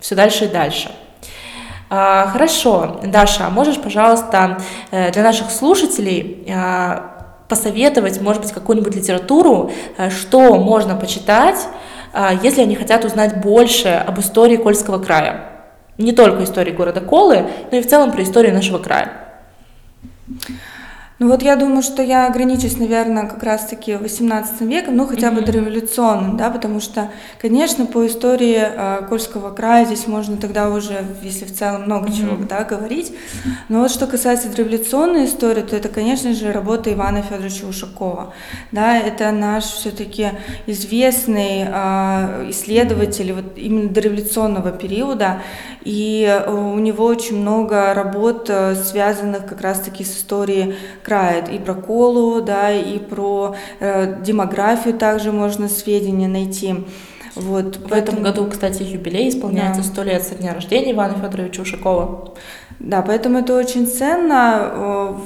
все 0.00 0.14
дальше 0.14 0.46
и 0.46 0.48
дальше. 0.48 0.90
А, 1.92 2.28
хорошо, 2.28 3.00
Даша, 3.04 3.46
а 3.46 3.50
можешь, 3.50 3.80
пожалуйста, 3.80 4.58
э, 4.92 5.10
для 5.10 5.24
наших 5.24 5.50
слушателей 5.50 6.46
а, 6.48 7.19
посоветовать, 7.50 8.22
может 8.22 8.40
быть, 8.40 8.52
какую-нибудь 8.52 8.94
литературу, 8.94 9.70
э, 9.98 10.08
что 10.08 10.54
можно 10.54 10.96
почитать, 10.96 11.58
э, 12.14 12.30
если 12.42 12.62
они 12.62 12.76
хотят 12.76 13.04
узнать 13.04 13.42
больше 13.42 13.88
об 13.88 14.18
истории 14.18 14.56
Кольского 14.56 15.02
края. 15.02 15.50
Не 15.98 16.12
только 16.12 16.44
истории 16.44 16.70
города 16.70 17.02
Колы, 17.02 17.44
но 17.70 17.76
и 17.76 17.82
в 17.82 17.86
целом 17.86 18.12
про 18.12 18.22
историю 18.22 18.54
нашего 18.54 18.78
края. 18.78 19.29
Ну 21.20 21.28
вот 21.28 21.42
я 21.42 21.54
думаю, 21.56 21.82
что 21.82 22.02
я 22.02 22.26
ограничусь, 22.26 22.78
наверное, 22.78 23.26
как 23.26 23.42
раз-таки 23.42 23.94
18 23.94 24.62
веком, 24.62 24.96
ну 24.96 25.06
хотя 25.06 25.30
бы 25.30 25.42
дореволюционным, 25.42 26.38
да, 26.38 26.48
потому 26.48 26.80
что, 26.80 27.10
конечно, 27.38 27.84
по 27.84 28.06
истории 28.06 28.58
э, 28.58 29.02
Кольского 29.06 29.50
края 29.50 29.84
здесь 29.84 30.06
можно 30.06 30.38
тогда 30.38 30.70
уже, 30.70 31.04
если 31.22 31.44
в 31.44 31.54
целом 31.54 31.82
много 31.82 32.08
mm-hmm. 32.08 32.16
чего, 32.16 32.36
да, 32.48 32.64
говорить. 32.64 33.12
Но 33.68 33.80
вот 33.80 33.90
что 33.90 34.06
касается 34.06 34.48
дореволюционной 34.48 35.26
истории, 35.26 35.60
то 35.60 35.76
это, 35.76 35.90
конечно 35.90 36.32
же, 36.32 36.52
работа 36.52 36.90
Ивана 36.90 37.20
Федоровича 37.20 37.66
Ушакова, 37.66 38.32
да, 38.72 38.96
это 38.96 39.30
наш 39.30 39.64
все-таки 39.64 40.28
известный 40.66 41.66
э, 41.68 42.48
исследователь 42.48 43.34
вот 43.34 43.58
именно 43.58 43.90
дореволюционного 43.90 44.72
периода, 44.72 45.42
и 45.84 46.42
у 46.46 46.78
него 46.78 47.04
очень 47.04 47.42
много 47.42 47.92
работ, 47.92 48.46
э, 48.48 48.74
связанных 48.74 49.44
как 49.44 49.60
раз-таки 49.60 50.02
с 50.02 50.16
историей 50.16 50.76
края, 51.10 51.44
и 51.44 51.58
про 51.58 51.74
колу, 51.74 52.40
да, 52.40 52.70
и 52.70 52.98
про 53.00 53.56
э, 53.80 54.22
демографию 54.22 54.94
также 54.94 55.32
можно 55.32 55.68
сведения 55.68 56.28
найти. 56.28 56.84
Вот, 57.34 57.78
в 57.78 57.92
этом 57.92 58.22
году, 58.22 58.46
кстати, 58.46 58.84
юбилей 58.84 59.28
исполняется 59.28 59.82
сто 59.82 60.04
да. 60.04 60.12
лет 60.12 60.22
со 60.22 60.36
дня 60.36 60.54
рождения 60.54 60.92
Ивана 60.92 61.14
Федоровича 61.14 61.62
Ушакова. 61.62 62.34
Да, 62.78 63.02
поэтому 63.02 63.38
это 63.38 63.56
очень 63.56 63.88
ценно. 63.88 65.16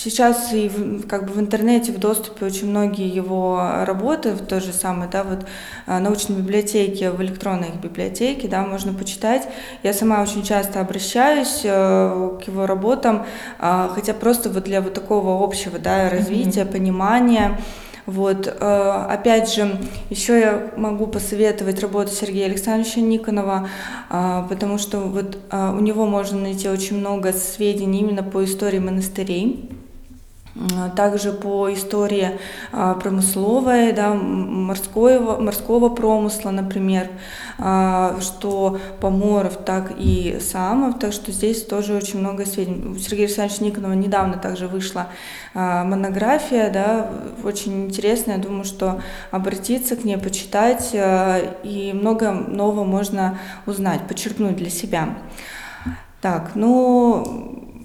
Сейчас 0.00 0.52
и 0.52 0.68
в, 0.68 1.08
как 1.08 1.26
бы 1.26 1.32
в 1.32 1.40
интернете 1.40 1.90
в 1.90 1.98
доступе 1.98 2.46
очень 2.46 2.70
многие 2.70 3.08
его 3.08 3.60
работы, 3.84 4.30
в 4.30 4.46
той 4.46 4.60
же 4.60 4.72
самой, 4.72 5.08
да, 5.10 5.24
вот 5.24 5.44
а, 5.86 5.98
научной 5.98 6.36
библиотеке, 6.36 7.10
в 7.10 7.20
электронной 7.20 7.72
библиотеке, 7.82 8.46
да, 8.46 8.64
можно 8.64 8.92
почитать. 8.94 9.48
Я 9.82 9.92
сама 9.92 10.22
очень 10.22 10.44
часто 10.44 10.80
обращаюсь 10.80 11.62
э, 11.64 12.38
к 12.38 12.46
его 12.46 12.66
работам, 12.66 13.26
э, 13.58 13.88
хотя 13.92 14.14
просто 14.14 14.50
вот 14.50 14.62
для 14.62 14.82
вот 14.82 14.94
такого 14.94 15.44
общего, 15.44 15.80
да, 15.80 16.08
развития, 16.08 16.60
mm-hmm. 16.60 16.72
понимания. 16.72 17.60
Вот, 18.06 18.46
э, 18.46 19.06
опять 19.10 19.52
же, 19.52 19.80
еще 20.10 20.38
я 20.38 20.70
могу 20.76 21.08
посоветовать 21.08 21.80
работу 21.80 22.12
Сергея 22.12 22.46
Александровича 22.46 23.00
Никонова, 23.00 23.68
э, 24.10 24.44
потому 24.48 24.78
что 24.78 25.00
вот 25.00 25.38
у 25.50 25.80
него 25.80 26.06
можно 26.06 26.38
найти 26.38 26.68
очень 26.68 26.98
много 26.98 27.32
сведений 27.32 27.98
именно 27.98 28.22
по 28.22 28.44
истории 28.44 28.78
монастырей 28.78 29.68
также 30.96 31.32
по 31.32 31.72
истории 31.72 32.38
а, 32.72 32.94
промысловой, 32.94 33.92
да, 33.92 34.14
морского, 34.14 35.40
морского 35.40 35.88
промысла, 35.88 36.50
например, 36.50 37.08
а, 37.58 38.18
что 38.20 38.78
поморов, 39.00 39.58
так 39.64 39.92
и 39.96 40.38
самов, 40.40 40.98
так 40.98 41.12
что 41.12 41.30
здесь 41.32 41.64
тоже 41.64 41.94
очень 41.94 42.18
много 42.18 42.44
сведений. 42.44 42.96
У 42.96 42.98
Сергея 42.98 43.26
Александровича 43.26 43.64
Никонова 43.64 43.92
недавно 43.92 44.36
также 44.38 44.66
вышла 44.66 45.08
а, 45.54 45.84
монография, 45.84 46.70
да, 46.70 47.10
очень 47.44 47.86
интересная, 47.86 48.36
я 48.36 48.42
думаю, 48.42 48.64
что 48.64 49.00
обратиться 49.30 49.96
к 49.96 50.04
ней, 50.04 50.18
почитать, 50.18 50.90
и 50.92 51.92
много 51.94 52.32
нового 52.32 52.84
можно 52.84 53.38
узнать, 53.66 54.06
подчеркнуть 54.08 54.56
для 54.56 54.70
себя. 54.70 55.18
Так, 56.20 56.52
ну, 56.56 57.77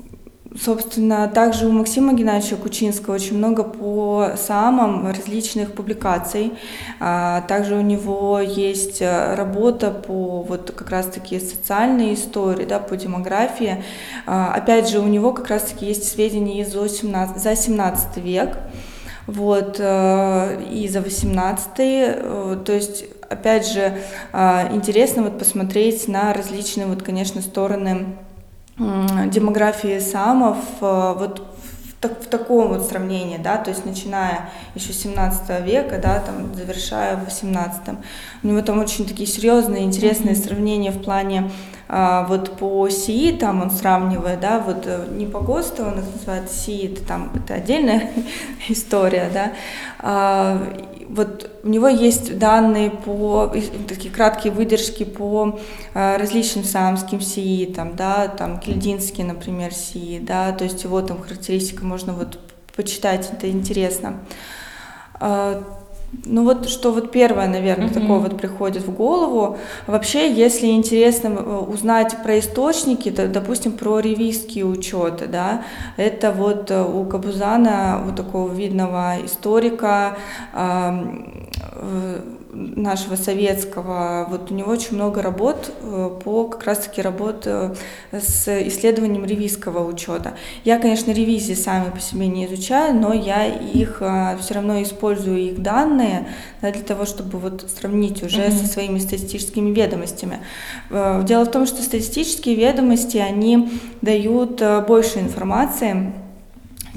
Собственно, 0.60 1.27
также 1.27 1.65
у 1.65 1.72
Максима 1.72 2.13
Геннадьевича 2.13 2.57
Кучинского 2.57 3.15
очень 3.15 3.38
много 3.38 3.63
по 3.63 4.33
самым 4.38 5.07
различных 5.07 5.74
публикаций. 5.74 6.53
А, 7.00 7.41
также 7.41 7.75
у 7.75 7.81
него 7.81 8.39
есть 8.39 9.01
э, 9.01 9.33
работа 9.33 9.89
по 9.89 10.43
вот 10.43 10.72
как 10.75 10.91
раз-таки 10.91 11.39
социальной 11.39 12.13
истории, 12.13 12.65
да, 12.65 12.77
по 12.79 12.95
демографии. 12.95 13.83
А, 14.27 14.53
опять 14.53 14.88
же, 14.89 15.00
у 15.00 15.07
него 15.07 15.33
как 15.33 15.48
раз-таки 15.48 15.88
есть 15.88 16.07
сведения 16.07 16.62
из 16.62 16.72
за 16.72 16.88
17, 16.88 17.41
за 17.41 17.55
17 17.55 18.17
век 18.17 18.55
вот, 19.25 19.77
э, 19.79 20.63
и 20.72 20.88
за 20.88 21.01
18 21.01 21.72
э, 21.79 22.57
то 22.63 22.74
есть, 22.74 23.05
опять 23.27 23.67
же, 23.67 23.98
интересно 24.31 25.24
вот 25.24 25.39
посмотреть 25.39 26.07
на 26.07 26.31
различные, 26.31 26.86
вот, 26.86 27.01
конечно, 27.01 27.41
стороны 27.41 28.17
демографии 28.77 30.00
самов 30.00 30.58
э, 30.82 31.13
вот 31.18 31.48
в, 32.01 32.08
в 32.08 32.27
таком 32.27 32.70
вот 32.70 32.86
сравнении, 32.86 33.38
да, 33.38 33.58
то 33.58 33.70
есть 33.70 33.86
начиная 33.86 34.50
еще 34.75 34.94
17 34.94 35.63
века, 35.63 36.00
да, 36.00 36.20
там 36.20 36.53
завершая 36.56 37.18
в 37.18 37.25
18 37.25 37.82
у 38.44 38.48
него 38.48 38.62
там 38.62 38.80
очень 38.80 39.06
такие 39.06 39.27
серьезные, 39.27 39.84
интересные 39.84 40.34
mm-hmm. 40.34 40.48
сравнения 40.48 40.92
в 40.92 41.01
плане 41.01 41.51
а, 41.88 42.25
вот 42.28 42.58
по 42.58 42.90
СИИ, 42.90 43.38
там 43.38 43.62
он 43.62 43.72
сравнивает, 43.72 44.40
да, 44.40 44.60
вот 44.60 44.84
э, 44.86 45.06
не 45.12 45.25
по 45.25 45.40
ГОСТу, 45.40 45.84
он 45.84 46.00
их 46.00 46.06
называет 46.13 46.50
СИИ, 46.50 46.94
это 46.94 47.06
там 47.06 47.32
это 47.36 47.56
отдельная 47.56 48.10
история, 48.70 49.30
да, 49.34 49.54
а, 50.00 50.74
вот 51.10 51.50
у 51.63 51.70
него 51.70 51.88
есть 51.88 52.40
данные 52.40 52.90
по, 52.90 53.52
такие 53.88 54.12
краткие 54.12 54.52
выдержки 54.54 55.04
по 55.04 55.60
а, 55.94 56.18
различным 56.18 56.63
самским 56.63 57.22
СИИ, 57.22 57.74
там, 57.74 57.96
да, 57.96 58.28
там 58.28 58.60
Кельдинский, 58.60 59.24
например, 59.24 59.74
СИИ, 59.74 60.20
да, 60.20 60.52
то 60.54 60.63
есть 60.63 60.84
его 60.84 61.02
там 61.02 61.22
характеристика 61.22 61.86
можно 61.86 62.13
вот 62.13 62.40
почитать, 62.75 63.30
это 63.32 63.50
интересно. 63.50 64.20
Ну 66.25 66.43
вот 66.43 66.70
что 66.70 66.91
вот 66.91 67.12
первое, 67.12 67.48
наверное, 67.48 67.89
mm-hmm. 67.89 68.01
такое 68.01 68.20
вот 68.20 68.38
приходит 68.38 68.84
в 68.84 68.91
голову. 68.93 69.58
Вообще, 69.88 70.32
если 70.32 70.67
интересно 70.67 71.29
э, 71.29 71.58
узнать 71.58 72.15
про 72.24 72.39
источники, 72.39 73.12
то, 73.12 73.27
допустим, 73.27 73.74
про 73.74 74.00
ревизские 74.00 74.65
учеты, 74.65 75.27
да, 75.27 75.63
это 75.98 76.32
вот 76.32 76.72
э, 76.72 76.84
у 76.84 77.05
Кабузана, 77.05 78.03
у 78.08 78.15
такого 78.15 78.51
видного 78.53 79.15
историка, 79.24 80.17
э, 80.53 82.22
нашего 82.53 83.15
советского, 83.15 84.27
вот 84.29 84.51
у 84.51 84.53
него 84.53 84.72
очень 84.72 84.95
много 84.95 85.22
работ 85.22 85.72
э, 85.81 86.19
по 86.24 86.45
как 86.45 86.63
раз-таки 86.65 87.01
работ 87.01 87.43
э, 87.45 87.74
с 88.12 88.48
исследованием 88.67 89.25
ревизского 89.25 89.88
учета. 89.88 90.33
Я, 90.63 90.79
конечно, 90.79 91.12
ревизии 91.12 91.53
сами 91.53 91.89
по 91.89 92.00
себе 92.00 92.27
не 92.27 92.45
изучаю, 92.45 92.95
но 92.95 93.13
я 93.13 93.45
их 93.45 93.98
э, 94.01 94.38
все 94.39 94.53
равно 94.55 94.81
использую 94.81 95.39
их 95.39 95.62
данные 95.62 96.27
да, 96.62 96.72
для 96.72 96.83
того, 96.83 97.05
чтобы 97.05 97.39
вот 97.39 97.69
сравнить 97.69 98.24
уже 98.24 98.41
mm-hmm. 98.41 98.62
со 98.62 98.67
своими 98.67 99.00
статистическими 99.00 99.72
ведомостями. 99.72 100.39
Дело 100.89 101.45
в 101.45 101.51
том, 101.51 101.65
что 101.65 101.81
статистические 101.81 102.55
ведомости, 102.55 103.17
они 103.17 103.79
дают 104.01 104.62
больше 104.88 105.19
информации, 105.19 106.13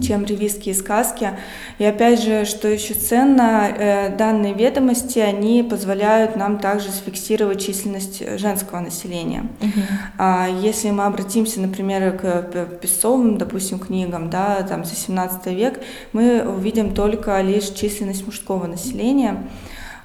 чем 0.03 0.25
ревизские 0.25 0.75
сказки. 0.75 1.31
И 1.79 1.85
опять 1.85 2.23
же, 2.23 2.45
что 2.45 2.69
еще 2.69 2.95
ценно, 2.95 3.69
э, 3.69 4.17
данные 4.17 4.55
ведомости, 4.55 5.19
они 5.19 5.63
позволяют 5.63 6.37
нам 6.37 6.59
также 6.59 6.91
зафиксировать 6.91 7.65
численность 7.65 8.39
женского 8.39 8.81
населения. 8.81 9.47
Uh-huh. 9.61 10.63
Если 10.63 10.91
мы 10.91 11.05
обратимся, 11.05 11.61
например, 11.61 12.17
к 12.19 12.79
песцовым, 12.81 13.39
допустим, 13.39 13.79
книгам, 13.79 14.31
да, 14.31 14.63
там 14.63 14.85
за 14.85 14.95
17 14.95 15.47
век, 15.47 15.81
мы 16.13 16.43
увидим 16.43 16.95
только 16.95 17.41
лишь 17.41 17.71
численность 17.71 18.27
мужского 18.27 18.67
населения. 18.67 19.49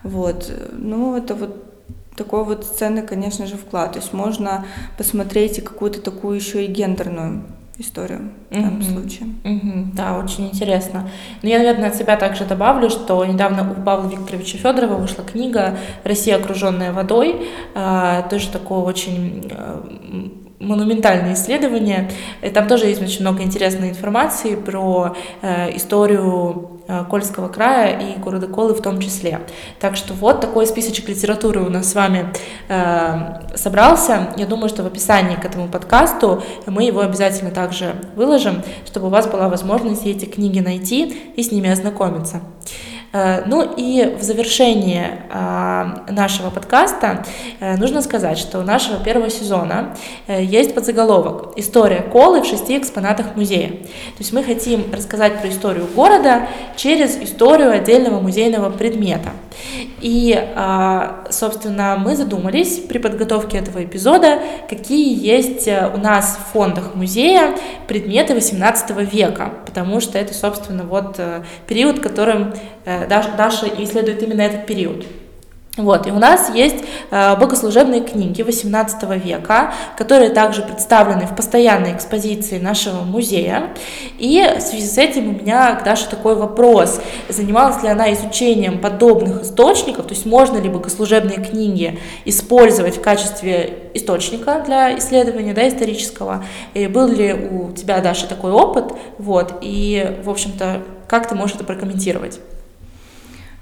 Вот. 0.04 0.52
Ну, 0.72 1.16
это 1.16 1.36
вот 1.36 1.72
такой 2.16 2.44
вот 2.44 2.66
ценный, 2.66 3.04
конечно 3.04 3.46
же, 3.46 3.58
вклад. 3.58 3.94
То 3.94 4.00
есть 4.00 4.14
можно 4.14 4.66
посмотреть 4.98 5.58
и 5.58 5.62
какую-то 5.62 6.02
такую 6.02 6.36
еще 6.36 6.66
и 6.66 6.68
гендерную 6.68 7.44
историю 7.82 8.32
в 8.50 8.54
данном 8.54 8.80
mm-hmm. 8.80 8.94
случае. 8.94 9.30
Mm-hmm. 9.44 9.86
Да, 9.94 10.18
очень 10.18 10.48
интересно. 10.48 11.10
Но 11.42 11.50
я, 11.50 11.58
наверное, 11.58 11.90
от 11.90 11.96
себя 11.96 12.16
также 12.18 12.46
добавлю, 12.46 12.90
что 12.90 13.24
недавно 13.26 13.70
у 13.70 13.84
Павла 13.84 14.10
Викторовича 14.10 14.58
Федорова 14.58 14.96
вышла 14.96 15.24
книга 15.24 15.78
«Россия, 16.04 16.38
окруженная 16.38 16.94
водой», 16.94 17.48
а, 17.76 18.24
тоже 18.30 18.50
такое 18.50 18.80
очень 18.80 19.52
а, 20.62 20.66
монументальное 20.66 21.34
исследование. 21.34 22.10
И 22.42 22.50
там 22.50 22.68
тоже 22.68 22.86
есть 22.86 23.02
очень 23.02 23.22
много 23.22 23.44
интересной 23.44 23.90
информации 23.90 24.56
про 24.56 25.16
э, 25.42 25.76
историю 25.76 26.82
э, 26.88 27.04
Кольского 27.10 27.48
края 27.48 28.00
и 28.00 28.20
города 28.20 28.48
Колы 28.48 28.74
в 28.74 28.82
том 28.82 29.00
числе. 29.00 29.42
Так 29.80 29.96
что 29.96 30.14
вот 30.14 30.42
такой 30.42 30.68
списочек 30.68 31.10
литературы 31.10 31.62
у 31.62 31.70
нас 31.70 31.92
с 31.92 31.96
вами 31.96 32.34
э, 32.70 33.56
собрался. 33.56 34.34
Я 34.38 34.46
думаю, 34.46 34.70
что 34.70 34.84
в 34.84 34.88
описании 34.88 35.36
к 35.36 35.46
этому 35.46 35.68
подкасту 35.68 36.44
мы 36.66 36.84
его 36.84 37.02
обязательно 37.02 37.52
также 37.52 37.96
выложим, 38.16 38.62
чтобы 38.86 39.08
у 39.08 39.10
вас 39.10 39.28
была 39.28 39.50
возможность 39.50 40.06
эти 40.06 40.26
книги 40.26 40.60
найти 40.60 41.16
и 41.36 41.44
с 41.44 41.52
ними 41.52 41.70
ознакомиться. 41.70 42.42
Э, 43.14 43.44
ну 43.46 43.74
и 43.76 44.16
в 44.16 44.24
завершении 44.24 45.06
а, 45.30 46.06
нашего 46.10 46.50
подкаста 46.50 47.26
э, 47.60 47.76
нужно 47.78 48.02
сказать, 48.02 48.38
что 48.38 48.60
у 48.60 48.64
нашего 48.64 49.04
первого 49.04 49.30
сезона 49.30 49.96
э, 50.28 50.44
есть 50.44 50.74
подзаголовок 50.74 51.54
«История 51.58 52.02
колы 52.02 52.42
в 52.42 52.46
шести 52.46 52.78
экспонатах 52.78 53.36
музея». 53.36 53.70
То 53.70 54.20
есть 54.20 54.32
мы 54.32 54.44
хотим 54.44 54.94
рассказать 54.94 55.42
про 55.42 55.50
историю 55.50 55.88
города 55.94 56.48
через 56.78 57.18
историю 57.18 57.72
отдельного 57.72 58.22
музейного 58.22 58.70
предмета. 58.70 59.30
И, 60.00 60.36
собственно, 61.30 61.96
мы 61.98 62.16
задумались 62.16 62.80
при 62.80 62.98
подготовке 62.98 63.58
этого 63.58 63.84
эпизода, 63.84 64.40
какие 64.68 65.14
есть 65.24 65.68
у 65.68 65.98
нас 65.98 66.40
в 66.40 66.54
фондах 66.54 66.96
музея 66.96 67.56
предметы 67.88 68.34
18 68.34 68.92
века, 69.12 69.52
потому 69.66 70.00
что 70.00 70.18
это, 70.18 70.34
собственно, 70.34 70.84
вот 70.84 71.20
период, 71.68 72.00
которым 72.00 72.54
Даша 73.08 73.68
исследует 73.78 74.22
именно 74.24 74.42
этот 74.42 74.66
период. 74.66 75.06
Вот, 75.78 76.06
и 76.06 76.12
у 76.12 76.20
нас 76.20 76.54
есть 76.54 76.84
э, 77.12 77.36
богослужебные 77.38 78.02
книги 78.02 78.42
XVIII 78.42 79.18
века, 79.18 79.74
которые 79.98 80.32
также 80.32 80.64
представлены 80.64 81.26
в 81.26 81.34
постоянной 81.34 81.96
экспозиции 81.96 82.60
нашего 82.60 83.04
музея. 83.04 83.70
И 84.20 84.46
в 84.58 84.60
связи 84.60 84.86
с 84.86 84.98
этим 84.98 85.30
у 85.30 85.32
меня 85.32 85.76
к 85.76 85.86
Даше 85.86 86.10
такой 86.10 86.36
вопрос. 86.36 87.00
Занималась 87.30 87.82
ли 87.84 87.88
она 87.88 88.12
изучением 88.12 88.80
подобных 88.80 89.44
источников, 89.44 90.08
то 90.08 90.14
есть 90.14 90.26
можно 90.26 90.58
ли 90.58 90.68
богослужебные 90.68 91.38
книги 91.38 91.98
использовать 92.26 92.98
в 92.98 93.02
качестве 93.02 93.92
источника 93.94 94.62
для 94.66 94.98
исследования 94.98 95.54
да, 95.54 95.70
исторического? 95.70 96.44
И 96.74 96.88
был 96.88 97.08
ли 97.08 97.34
у 97.34 97.72
тебя, 97.72 98.02
Даша, 98.02 98.28
такой 98.28 98.52
опыт? 98.52 98.92
Вот, 99.18 99.60
и, 99.62 100.18
в 100.22 100.30
общем-то, 100.30 100.82
как 101.08 101.30
ты 101.30 101.36
можешь 101.36 101.56
это 101.56 101.64
прокомментировать? 101.64 102.42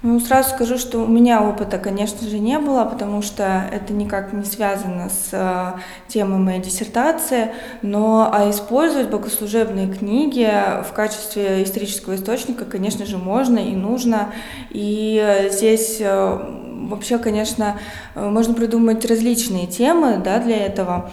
Ну, 0.02 0.18
сразу 0.18 0.50
скажу, 0.50 0.78
что 0.78 1.00
у 1.00 1.06
меня 1.06 1.42
опыта, 1.42 1.76
конечно 1.76 2.26
же, 2.26 2.38
не 2.38 2.58
было, 2.58 2.86
потому 2.86 3.20
что 3.20 3.68
это 3.70 3.92
никак 3.92 4.32
не 4.32 4.44
связано 4.44 5.10
с 5.10 5.28
э, 5.32 5.72
темой 6.08 6.38
моей 6.38 6.62
диссертации, 6.62 7.52
но 7.82 8.30
а 8.32 8.48
использовать 8.48 9.10
богослужебные 9.10 9.88
книги 9.88 10.50
в 10.88 10.92
качестве 10.94 11.62
исторического 11.62 12.14
источника, 12.14 12.64
конечно 12.64 13.04
же, 13.04 13.18
можно 13.18 13.58
и 13.58 13.76
нужно. 13.76 14.32
И 14.70 15.48
здесь 15.50 15.98
э, 16.00 16.38
вообще, 16.88 17.18
конечно, 17.18 17.78
можно 18.14 18.54
придумать 18.54 19.04
различные 19.04 19.66
темы 19.66 20.16
да, 20.24 20.38
для 20.38 20.64
этого. 20.64 21.10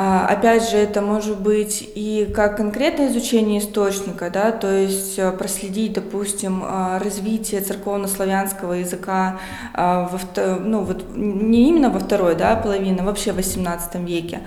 А, 0.00 0.28
опять 0.28 0.70
же, 0.70 0.76
это 0.76 1.02
может 1.02 1.40
быть 1.40 1.90
и 1.92 2.30
как 2.32 2.56
конкретное 2.56 3.08
изучение 3.08 3.58
источника, 3.58 4.30
да, 4.30 4.52
то 4.52 4.70
есть 4.70 5.18
э, 5.18 5.32
проследить, 5.32 5.94
допустим, 5.94 6.62
а, 6.64 7.00
развитие 7.00 7.62
церковно-славянского 7.62 8.74
языка 8.74 9.40
а, 9.74 10.08
во, 10.08 10.20
ну, 10.60 10.82
вот, 10.84 11.16
не 11.16 11.70
именно 11.70 11.90
во 11.90 11.98
второй 11.98 12.36
да, 12.36 12.54
половине, 12.54 13.02
вообще 13.02 13.32
в 13.32 13.38
XVIII 13.38 14.04
веке. 14.04 14.42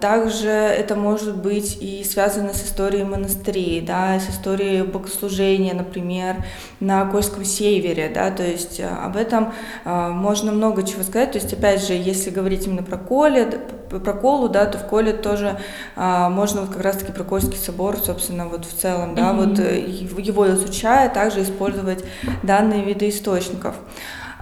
Также 0.00 0.48
это 0.48 0.94
может 0.94 1.36
быть 1.36 1.78
и 1.80 2.04
связано 2.04 2.54
с 2.54 2.64
историей 2.64 3.04
монастырей, 3.04 3.80
да, 3.80 4.20
с 4.20 4.30
историей 4.30 4.82
богослужения, 4.82 5.74
например, 5.74 6.36
на 6.78 7.04
Кольском 7.06 7.44
севере, 7.44 8.12
да, 8.14 8.30
то 8.30 8.44
есть 8.44 8.78
э, 8.78 8.86
об 8.86 9.16
этом 9.16 9.52
можно 9.84 10.52
много 10.52 10.84
чего 10.84 11.02
сказать, 11.02 11.32
то 11.32 11.38
есть 11.38 11.52
опять 11.52 11.84
же, 11.84 11.94
если 11.94 12.30
говорить 12.30 12.66
именно 12.66 12.84
про 12.84 12.96
Коле, 12.96 13.46
про 13.88 14.12
Колу, 14.36 14.48
да, 14.50 14.66
то 14.66 14.76
в 14.78 14.86
Коле 14.86 15.12
тоже 15.14 15.58
а, 15.96 16.28
можно 16.28 16.60
вот 16.60 16.70
как 16.70 16.82
раз-таки 16.82 17.10
про 17.10 17.24
Кольский 17.24 17.56
собор, 17.56 17.96
собственно, 17.96 18.46
вот 18.46 18.66
в 18.66 18.74
целом, 18.74 19.14
да, 19.14 19.30
mm-hmm. 19.30 19.36
вот 19.36 19.58
э, 19.58 19.80
его 20.20 20.46
изучая, 20.48 21.08
также 21.08 21.42
использовать 21.42 22.04
данные 22.42 22.84
виды 22.84 23.08
источников. 23.08 23.76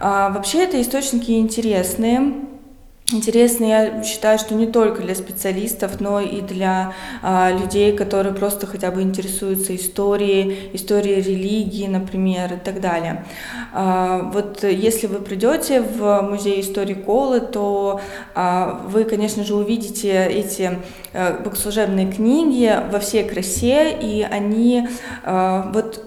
А, 0.01 0.31
вообще 0.31 0.65
это 0.65 0.83
источники 0.83 1.31
интересные, 1.31 2.35
Интересно, 3.13 3.67
я 3.67 4.03
считаю, 4.03 4.39
что 4.39 4.55
не 4.55 4.67
только 4.67 5.03
для 5.03 5.15
специалистов, 5.15 6.01
но 6.01 6.21
и 6.21 6.41
для 6.41 6.95
а, 7.21 7.53
людей, 7.53 7.95
которые 7.95 8.35
просто 8.35 8.67
хотя 8.67 8.91
бы 8.91 9.03
интересуются 9.03 9.77
историей, 9.77 10.71
историей 10.73 11.21
религии, 11.21 11.87
например, 11.87 12.55
и 12.55 12.57
так 12.57 12.81
далее. 12.81 13.27
А, 13.75 14.31
вот 14.33 14.65
если 14.65 15.07
вы 15.07 15.19
придете 15.19 15.83
в 15.83 16.23
музей 16.23 16.63
истории 16.63 16.95
Колы, 16.95 17.41
то 17.41 18.01
а, 18.35 18.81
вы, 18.89 19.05
конечно 19.05 19.45
же, 19.45 19.55
увидите 19.55 20.25
эти 20.25 20.79
а, 21.13 21.43
богослужебные 21.45 22.11
книги 22.11 22.75
во 22.91 23.01
всей 23.01 23.25
красе, 23.25 23.93
и 24.01 24.23
они 24.23 24.89
а, 25.25 25.71
вот 25.75 26.01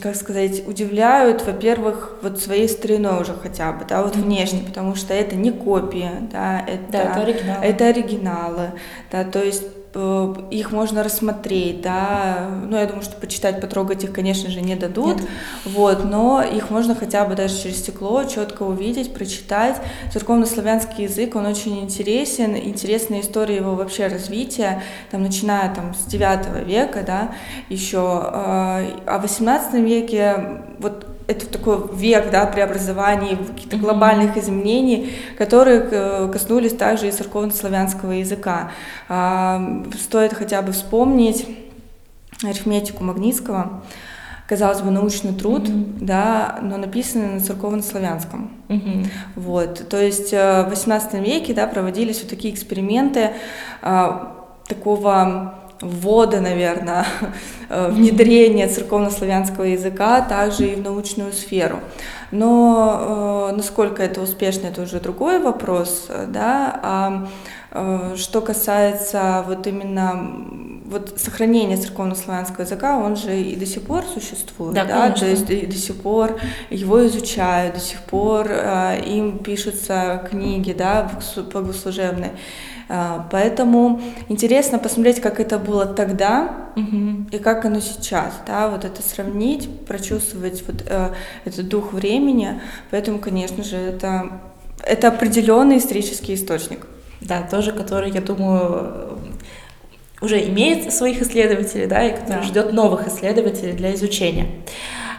как 0.00 0.16
сказать, 0.16 0.66
удивляют, 0.66 1.46
во-первых, 1.46 2.16
вот 2.22 2.40
своей 2.40 2.68
стариной 2.68 3.20
уже 3.20 3.34
хотя 3.34 3.72
бы, 3.72 3.84
да, 3.88 4.02
вот 4.02 4.16
внешне, 4.16 4.60
потому 4.66 4.94
что 4.94 5.14
это 5.14 5.36
не 5.36 5.52
копия, 5.52 6.28
да, 6.32 6.41
это, 6.66 6.92
да, 6.92 7.02
это 7.02 7.20
оригиналы. 7.20 7.64
Это 7.64 7.86
оригиналы, 7.86 8.70
да, 9.10 9.24
то 9.24 9.42
есть 9.42 9.64
Э, 9.94 10.34
их 10.50 10.72
можно 10.72 11.02
рассмотреть, 11.02 11.82
да, 11.82 12.48
ну, 12.66 12.78
я 12.78 12.86
думаю, 12.86 13.02
что 13.02 13.16
почитать, 13.16 13.60
потрогать 13.60 14.04
их, 14.04 14.12
конечно 14.12 14.50
же, 14.50 14.62
не 14.62 14.74
дадут, 14.74 15.20
Нет. 15.20 15.28
вот, 15.64 16.04
но 16.04 16.42
их 16.42 16.70
можно 16.70 16.94
хотя 16.94 17.26
бы 17.26 17.34
даже 17.34 17.62
через 17.62 17.78
стекло 17.80 18.24
четко 18.24 18.62
увидеть, 18.62 19.12
прочитать. 19.12 19.76
Церковно-славянский 20.10 21.04
язык, 21.04 21.36
он 21.36 21.44
очень 21.44 21.80
интересен, 21.80 22.56
интересная 22.56 23.20
история 23.20 23.56
его 23.56 23.74
вообще 23.74 24.06
развития, 24.06 24.82
там, 25.10 25.22
начиная 25.22 25.74
там 25.74 25.94
с 25.94 26.06
9 26.06 26.66
века, 26.66 27.02
да, 27.06 27.34
еще, 27.68 27.98
э, 27.98 28.86
а 29.06 29.18
в 29.18 29.22
18 29.22 29.74
веке 29.74 30.62
вот 30.78 31.06
это 31.26 31.46
такой 31.46 31.88
век 31.94 32.30
да, 32.30 32.46
преобразований, 32.46 33.36
каких-то 33.36 33.76
глобальных 33.76 34.36
изменений, 34.36 35.12
которые 35.38 35.88
э, 35.90 36.28
коснулись 36.32 36.74
также 36.74 37.08
и 37.08 37.10
церковно-славянского 37.10 38.12
языка. 38.12 38.72
А, 39.08 39.84
стоит 39.98 40.34
хотя 40.34 40.62
бы 40.62 40.72
вспомнить 40.72 41.46
арифметику 42.42 43.04
Магнитского, 43.04 43.82
казалось 44.48 44.80
бы, 44.80 44.90
научный 44.90 45.32
труд, 45.32 45.68
mm-hmm. 45.68 45.98
да, 46.00 46.58
но 46.62 46.76
написанный 46.76 47.34
на 47.34 47.40
церковно-славянском. 47.40 48.50
Mm-hmm. 48.68 49.06
Вот, 49.36 49.88
то 49.88 50.00
есть 50.00 50.32
э, 50.32 50.64
в 50.64 50.72
XVIII 50.72 51.22
веке, 51.24 51.54
да, 51.54 51.66
проводились 51.66 52.20
вот 52.20 52.30
такие 52.30 52.52
эксперименты 52.52 53.30
а, 53.80 54.46
такого 54.66 55.54
ввода, 55.82 56.40
наверное, 56.40 57.06
э, 57.68 57.90
внедрения 57.90 58.68
церковно-славянского 58.68 59.64
языка 59.64 60.22
также 60.22 60.68
и 60.68 60.74
в 60.76 60.82
научную 60.82 61.32
сферу. 61.32 61.80
Но 62.30 63.50
э, 63.50 63.56
насколько 63.56 64.02
это 64.02 64.22
успешно, 64.22 64.68
это 64.68 64.82
уже 64.82 65.00
другой 65.00 65.38
вопрос, 65.40 66.08
да, 66.28 66.80
а 66.82 67.28
э, 67.72 68.14
что 68.16 68.40
касается 68.40 69.44
вот 69.46 69.66
именно 69.66 70.46
вот 70.86 71.14
сохранения 71.18 71.76
церковно-славянского 71.76 72.62
языка, 72.62 72.98
он 72.98 73.16
же 73.16 73.38
и 73.40 73.56
до 73.56 73.66
сих 73.66 73.82
пор 73.82 74.04
существует, 74.04 74.74
да, 74.74 74.84
да? 74.84 75.10
то 75.10 75.26
есть 75.26 75.48
и 75.50 75.66
до 75.66 75.76
сих 75.76 75.96
пор 75.96 76.38
его 76.70 77.06
изучают, 77.06 77.74
до 77.74 77.80
сих 77.80 78.00
пор 78.00 78.50
им 79.06 79.38
пишутся 79.38 80.26
книги, 80.30 80.72
да, 80.72 81.10
богослужебные. 81.52 82.32
А, 82.94 83.26
поэтому 83.30 84.02
интересно 84.28 84.78
посмотреть, 84.78 85.22
как 85.22 85.40
это 85.40 85.58
было 85.58 85.86
тогда 85.86 86.68
угу. 86.76 87.26
и 87.30 87.38
как 87.38 87.64
оно 87.64 87.80
сейчас, 87.80 88.34
да, 88.46 88.68
вот 88.68 88.84
это 88.84 89.00
сравнить, 89.02 89.86
прочувствовать 89.86 90.62
вот 90.66 90.84
э, 90.86 91.08
этот 91.46 91.68
дух 91.68 91.94
времени. 91.94 92.60
Поэтому, 92.90 93.18
конечно 93.18 93.64
же, 93.64 93.76
это 93.76 94.30
это 94.82 95.08
определенный 95.08 95.78
исторический 95.78 96.34
источник. 96.34 96.86
Да, 97.22 97.40
тоже, 97.42 97.72
который, 97.72 98.10
я 98.10 98.20
думаю, 98.20 99.18
уже 100.20 100.46
имеет 100.48 100.92
своих 100.92 101.22
исследователей, 101.22 101.86
да, 101.86 102.06
и 102.06 102.14
который 102.14 102.40
да. 102.40 102.42
ждет 102.42 102.72
новых 102.74 103.08
исследователей 103.08 103.72
для 103.72 103.94
изучения. 103.94 104.48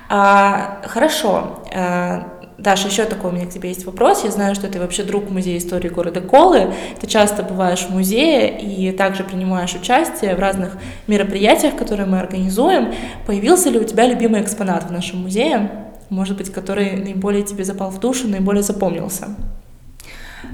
А, 0.09 0.81
хорошо. 0.85 1.63
А, 1.73 2.29
Даша, 2.57 2.87
еще 2.87 3.05
такой 3.05 3.31
у 3.31 3.33
меня 3.33 3.45
к 3.45 3.49
тебе 3.49 3.69
есть 3.69 3.85
вопрос. 3.85 4.23
Я 4.23 4.31
знаю, 4.31 4.55
что 4.55 4.67
ты 4.67 4.79
вообще 4.79 5.03
друг 5.03 5.29
музея 5.29 5.57
истории 5.57 5.89
города 5.89 6.21
Колы. 6.21 6.73
Ты 6.99 7.07
часто 7.07 7.43
бываешь 7.43 7.81
в 7.81 7.89
музее 7.89 8.59
и 8.59 8.91
также 8.91 9.23
принимаешь 9.23 9.73
участие 9.73 10.35
в 10.35 10.39
разных 10.39 10.77
мероприятиях, 11.07 11.75
которые 11.75 12.05
мы 12.05 12.19
организуем. 12.19 12.93
Появился 13.25 13.69
ли 13.69 13.79
у 13.79 13.83
тебя 13.83 14.07
любимый 14.07 14.41
экспонат 14.41 14.83
в 14.83 14.91
нашем 14.91 15.21
музее? 15.21 15.71
Может 16.09 16.37
быть, 16.37 16.51
который 16.51 16.91
наиболее 16.91 17.43
тебе 17.43 17.63
запал 17.63 17.89
в 17.89 17.99
душу, 17.99 18.27
наиболее 18.27 18.63
запомнился? 18.63 19.29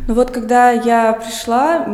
Ну 0.08 0.14
вот 0.14 0.32
когда 0.32 0.72
я 0.72 1.14
пришла, 1.14 1.86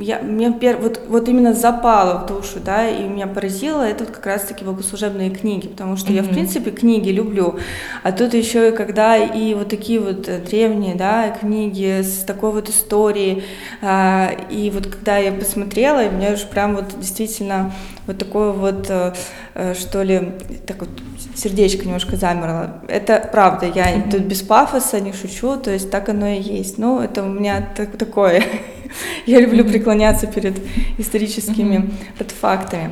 я, 0.00 0.20
мне 0.22 0.52
пер, 0.52 0.78
вот, 0.78 1.00
вот 1.08 1.28
именно 1.28 1.52
запало 1.52 2.20
в 2.20 2.26
душу, 2.26 2.60
да, 2.64 2.88
и 2.88 3.04
меня 3.04 3.26
поразило 3.26 3.82
это 3.82 4.04
вот 4.04 4.14
как 4.14 4.24
раз-таки 4.26 4.64
богослужебные 4.64 5.30
книги, 5.30 5.68
потому 5.68 5.96
что 5.96 6.12
mm-hmm. 6.12 6.16
я, 6.16 6.22
в 6.22 6.28
принципе, 6.30 6.70
книги 6.70 7.10
люблю, 7.10 7.58
а 8.02 8.12
тут 8.12 8.34
еще 8.34 8.70
и 8.70 8.72
когда 8.72 9.16
и 9.16 9.54
вот 9.54 9.68
такие 9.68 10.00
вот 10.00 10.28
э, 10.28 10.38
древние, 10.38 10.94
да, 10.94 11.30
книги 11.30 12.02
с 12.02 12.24
такой 12.24 12.52
вот 12.52 12.68
историей, 12.68 13.44
а, 13.82 14.30
и 14.50 14.70
вот 14.70 14.86
когда 14.86 15.18
я 15.18 15.32
посмотрела, 15.32 16.04
и 16.04 16.10
мне 16.10 16.32
уже 16.32 16.46
прям 16.46 16.74
вот 16.74 16.98
действительно 16.98 17.72
вот 18.06 18.18
такое 18.18 18.52
вот, 18.52 18.86
э, 18.88 19.12
э, 19.54 19.74
что 19.74 20.02
ли, 20.02 20.32
так 20.66 20.80
вот 20.80 20.90
сердечко 21.34 21.84
немножко 21.84 22.16
замерло. 22.16 22.82
Это 22.88 23.28
правда, 23.30 23.66
я 23.66 23.94
mm-hmm. 23.94 24.10
тут 24.10 24.22
без 24.22 24.42
пафоса 24.42 25.00
не 25.00 25.12
шучу, 25.12 25.56
то 25.56 25.70
есть 25.70 25.90
так 25.90 26.08
оно 26.08 26.28
и 26.28 26.40
есть. 26.40 26.78
Ну, 26.78 27.00
это 27.00 27.22
у 27.22 27.28
меня 27.32 27.66
так, 27.76 27.96
такое. 27.96 28.42
я 29.26 29.40
люблю 29.40 29.64
преклоняться 29.64 30.26
перед 30.26 30.60
историческими 30.98 31.76
mm-hmm. 31.76 32.20
артефактами. 32.20 32.90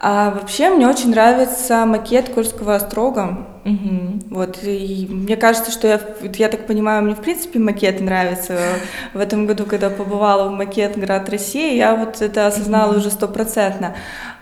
А 0.00 0.30
вообще 0.30 0.70
мне 0.70 0.86
очень 0.86 1.10
нравится 1.10 1.84
макет 1.84 2.28
Кольского 2.28 2.76
острога. 2.76 3.46
Вот, 4.30 4.60
и 4.62 5.06
мне 5.10 5.36
кажется, 5.36 5.70
что 5.70 5.88
я, 5.88 6.00
я 6.22 6.48
так 6.48 6.66
понимаю, 6.66 7.02
мне 7.02 7.14
в 7.14 7.20
принципе 7.20 7.58
макет 7.58 8.00
нравится. 8.00 8.58
В 9.12 9.18
этом 9.18 9.46
году, 9.46 9.66
когда 9.66 9.90
побывала 9.90 10.48
в 10.48 10.52
макет 10.52 10.98
Град 10.98 11.28
России, 11.28 11.76
я 11.76 11.94
вот 11.94 12.22
это 12.22 12.46
осознала 12.46 12.96
уже 12.96 13.10
стопроцентно. 13.10 13.94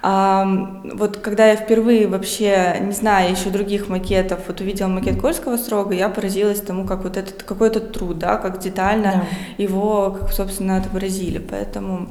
Вот 0.06 1.16
когда 1.16 1.48
я 1.48 1.56
впервые 1.56 2.06
вообще, 2.06 2.76
не 2.80 2.92
знаю 2.92 3.32
еще 3.32 3.50
других 3.50 3.88
макетов, 3.88 4.38
вот 4.46 4.60
увидела 4.60 4.86
макет 4.86 5.20
Кольского 5.20 5.56
строга, 5.56 5.96
я 5.96 6.08
поразилась 6.08 6.60
тому, 6.60 6.86
как 6.86 7.02
вот 7.02 7.16
этот 7.16 7.42
какой-то 7.42 7.80
труд, 7.80 8.16
да, 8.18 8.36
как 8.36 8.60
детально 8.60 9.26
да. 9.58 9.62
его, 9.62 10.16
как, 10.20 10.32
собственно, 10.32 10.76
отобразили. 10.76 11.38
Поэтому 11.38 12.06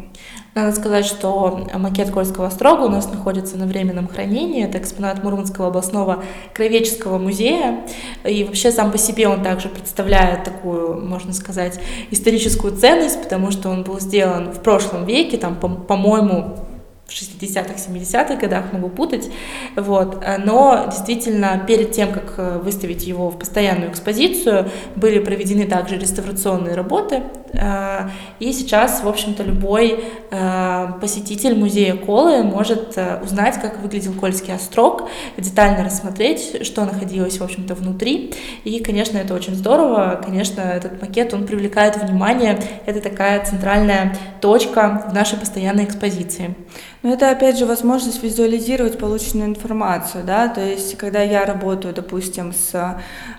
надо 0.56 0.76
сказать, 0.76 1.06
что 1.06 1.68
макет 1.74 2.12
Кольского 2.12 2.50
строга 2.50 2.82
у 2.82 2.90
нас 2.90 3.10
находится 3.10 3.58
на 3.58 3.66
временном 3.66 4.10
хранении. 4.10 4.66
Это 4.66 4.78
экспонат 4.78 5.24
Мурманского 5.24 5.68
областного 5.68 6.22
краеведческого 6.54 7.18
музея. 7.18 7.86
И 8.26 8.44
вообще 8.44 8.72
сам 8.72 8.92
по 8.92 8.98
себе 8.98 9.30
он 9.30 9.42
также 9.42 9.70
представляет 9.70 10.44
такую, 10.44 11.00
можно 11.00 11.32
сказать, 11.32 11.80
историческую 12.12 12.76
ценность, 12.76 13.24
потому 13.24 13.52
что 13.52 13.70
он 13.70 13.84
был 13.84 14.02
сделан 14.02 14.52
в 14.52 14.62
прошлом 14.62 15.06
веке, 15.06 15.38
там, 15.38 15.56
по-моему, 15.56 16.58
в 17.08 17.12
60-х, 17.12 17.76
70-х 17.76 18.36
годах, 18.36 18.74
могу 18.74 18.90
путать, 18.90 19.30
вот, 19.76 20.24
но 20.44 20.88
действительно 20.90 21.64
перед 21.68 21.92
тем, 21.92 22.12
как 22.12 22.34
э, 22.38 22.58
выставить 22.58 23.06
его 23.06 23.30
в 23.30 23.38
постоянную 23.38 23.92
экспозицию, 23.92 24.70
были 24.96 25.20
проведены 25.20 25.68
также 25.68 25.98
реставрационные 25.98 26.76
работы, 26.76 27.24
и 28.40 28.54
сейчас, 28.54 29.04
в 29.04 29.08
общем-то, 29.08 29.44
любой 29.44 30.04
э, 30.32 30.88
посетитель 31.00 31.58
музея 31.58 31.96
Колы 31.96 32.44
может 32.44 32.98
узнать, 33.24 33.60
как 33.62 33.80
выглядел 33.80 34.14
Кольский 34.14 34.54
острог, 34.54 35.10
детально 35.38 35.84
рассмотреть, 35.84 36.66
что 36.66 36.86
находилось, 36.86 37.40
в 37.40 37.44
общем-то, 37.44 37.76
внутри, 37.76 38.34
и, 38.64 38.80
конечно, 38.80 39.18
это 39.18 39.34
очень 39.34 39.56
здорово, 39.56 40.22
конечно, 40.24 40.62
этот 40.62 41.02
макет, 41.02 41.34
он 41.34 41.46
привлекает 41.46 41.98
внимание, 41.98 42.60
это 42.86 43.02
такая 43.02 43.46
центральная 43.46 44.16
точка 44.42 45.06
в 45.10 45.14
нашей 45.14 45.38
постоянной 45.40 45.86
экспозиции. 45.86 46.56
Но 47.04 47.14
это, 47.14 47.30
опять 47.30 47.58
же, 47.58 47.68
возможность 47.68 48.24
визуализировать 48.24 48.98
полученную 48.98 49.50
информацию, 49.50 50.24
да, 50.26 50.48
то 50.48 50.62
есть, 50.62 50.98
когда 50.98 51.22
я 51.22 51.46
работаю, 51.46 51.94
допустим, 51.94 52.52
с, 52.52 52.74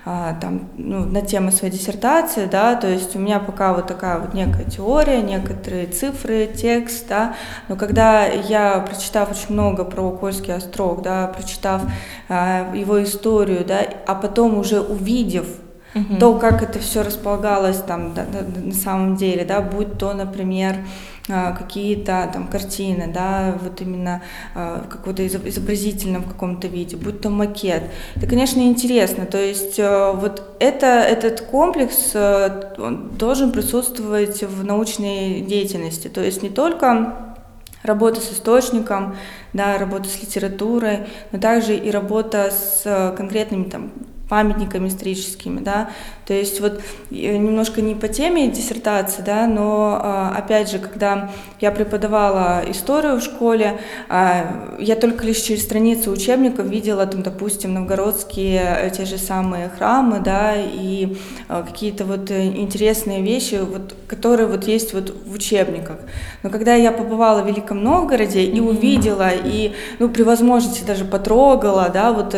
а, 0.04 0.34
там, 0.40 0.68
ну, 0.76 1.04
на 1.04 1.20
тему 1.20 1.50
своей 1.50 1.72
диссертации, 1.72 2.46
да, 2.46 2.76
то 2.76 2.86
есть 2.88 3.16
у 3.16 3.18
меня 3.18 3.40
пока 3.40 3.72
вот 3.72 3.88
такая 3.88 4.05
вот 4.14 4.34
некая 4.34 4.64
теория, 4.64 5.20
некоторые 5.22 5.86
цифры, 5.86 6.46
текст, 6.46 7.08
да, 7.08 7.34
но 7.68 7.76
когда 7.76 8.26
я, 8.26 8.80
прочитав 8.80 9.30
очень 9.30 9.52
много 9.52 9.84
про 9.84 10.10
Кольский 10.10 10.54
острог, 10.54 11.02
да, 11.02 11.26
прочитав 11.28 11.82
а, 12.28 12.74
его 12.74 13.02
историю, 13.02 13.64
да, 13.64 13.80
а 14.06 14.14
потом 14.14 14.58
уже 14.58 14.80
увидев 14.80 15.46
угу. 15.94 16.16
то, 16.18 16.34
как 16.38 16.62
это 16.62 16.78
все 16.78 17.02
располагалось 17.02 17.78
там 17.78 18.14
да, 18.14 18.24
на 18.62 18.74
самом 18.74 19.16
деле, 19.16 19.44
да, 19.44 19.60
будь 19.60 19.98
то, 19.98 20.12
например, 20.14 20.76
какие-то 21.26 22.30
там 22.32 22.46
картины, 22.46 23.10
да, 23.12 23.58
вот 23.60 23.80
именно 23.80 24.22
а, 24.54 24.86
какого-то 24.88 25.26
изобразительном 25.26 26.22
каком-то 26.22 26.68
виде, 26.68 26.96
будь 26.96 27.20
то 27.20 27.30
макет. 27.30 27.82
Это, 28.14 28.26
конечно, 28.26 28.60
интересно. 28.60 29.26
То 29.26 29.38
есть 29.38 29.78
э, 29.78 30.12
вот 30.14 30.56
это, 30.60 30.86
этот 30.86 31.40
комплекс 31.40 32.12
э, 32.14 32.74
должен 33.18 33.52
присутствовать 33.52 34.42
в 34.42 34.64
научной 34.64 35.40
деятельности. 35.40 36.08
То 36.08 36.22
есть 36.22 36.42
не 36.42 36.48
только 36.48 37.34
работа 37.82 38.20
с 38.20 38.32
источником, 38.32 39.16
да, 39.52 39.78
работа 39.78 40.08
с 40.08 40.20
литературой, 40.20 41.06
но 41.32 41.38
также 41.38 41.76
и 41.76 41.90
работа 41.90 42.50
с 42.50 42.82
э, 42.84 43.16
конкретными 43.16 43.64
там 43.64 43.92
памятниками 44.28 44.88
историческими, 44.88 45.60
да, 45.60 45.90
то 46.26 46.34
есть 46.34 46.60
вот 46.60 46.80
э, 47.12 47.36
немножко 47.36 47.80
не 47.80 47.94
по 47.94 48.08
теме 48.08 48.48
диссертации, 48.48 49.22
да, 49.22 49.46
но 49.46 50.00
а, 50.02 50.34
опять 50.36 50.68
же, 50.68 50.80
когда 50.80 51.30
я 51.60 51.70
преподавала 51.70 52.64
историю 52.68 53.20
в 53.20 53.22
школе, 53.22 53.78
а, 54.08 54.74
я 54.80 54.96
только 54.96 55.24
лишь 55.24 55.38
через 55.38 55.62
страницы 55.62 56.10
учебников 56.10 56.66
видела 56.66 57.06
там, 57.06 57.22
допустим, 57.22 57.74
новгородские 57.74 58.60
э, 58.60 58.90
те 58.90 59.04
же 59.04 59.18
самые 59.18 59.68
храмы, 59.68 60.18
да, 60.18 60.54
и 60.56 61.16
а, 61.48 61.62
какие-то 61.62 62.04
вот 62.04 62.28
э, 62.32 62.46
интересные 62.46 63.22
вещи, 63.22 63.60
вот, 63.62 63.94
которые 64.08 64.48
вот 64.48 64.64
есть 64.66 64.94
вот 64.94 65.14
в 65.26 65.32
учебниках. 65.32 65.98
Но 66.42 66.50
когда 66.50 66.74
я 66.74 66.90
побывала 66.90 67.42
в 67.42 67.46
Великом 67.46 67.84
Новгороде 67.84 68.42
и 68.42 68.58
увидела, 68.58 69.30
и, 69.32 69.74
ну, 70.00 70.08
при 70.08 70.24
возможности 70.24 70.82
даже 70.82 71.04
потрогала, 71.04 71.88
да, 71.88 72.12
вот 72.12 72.34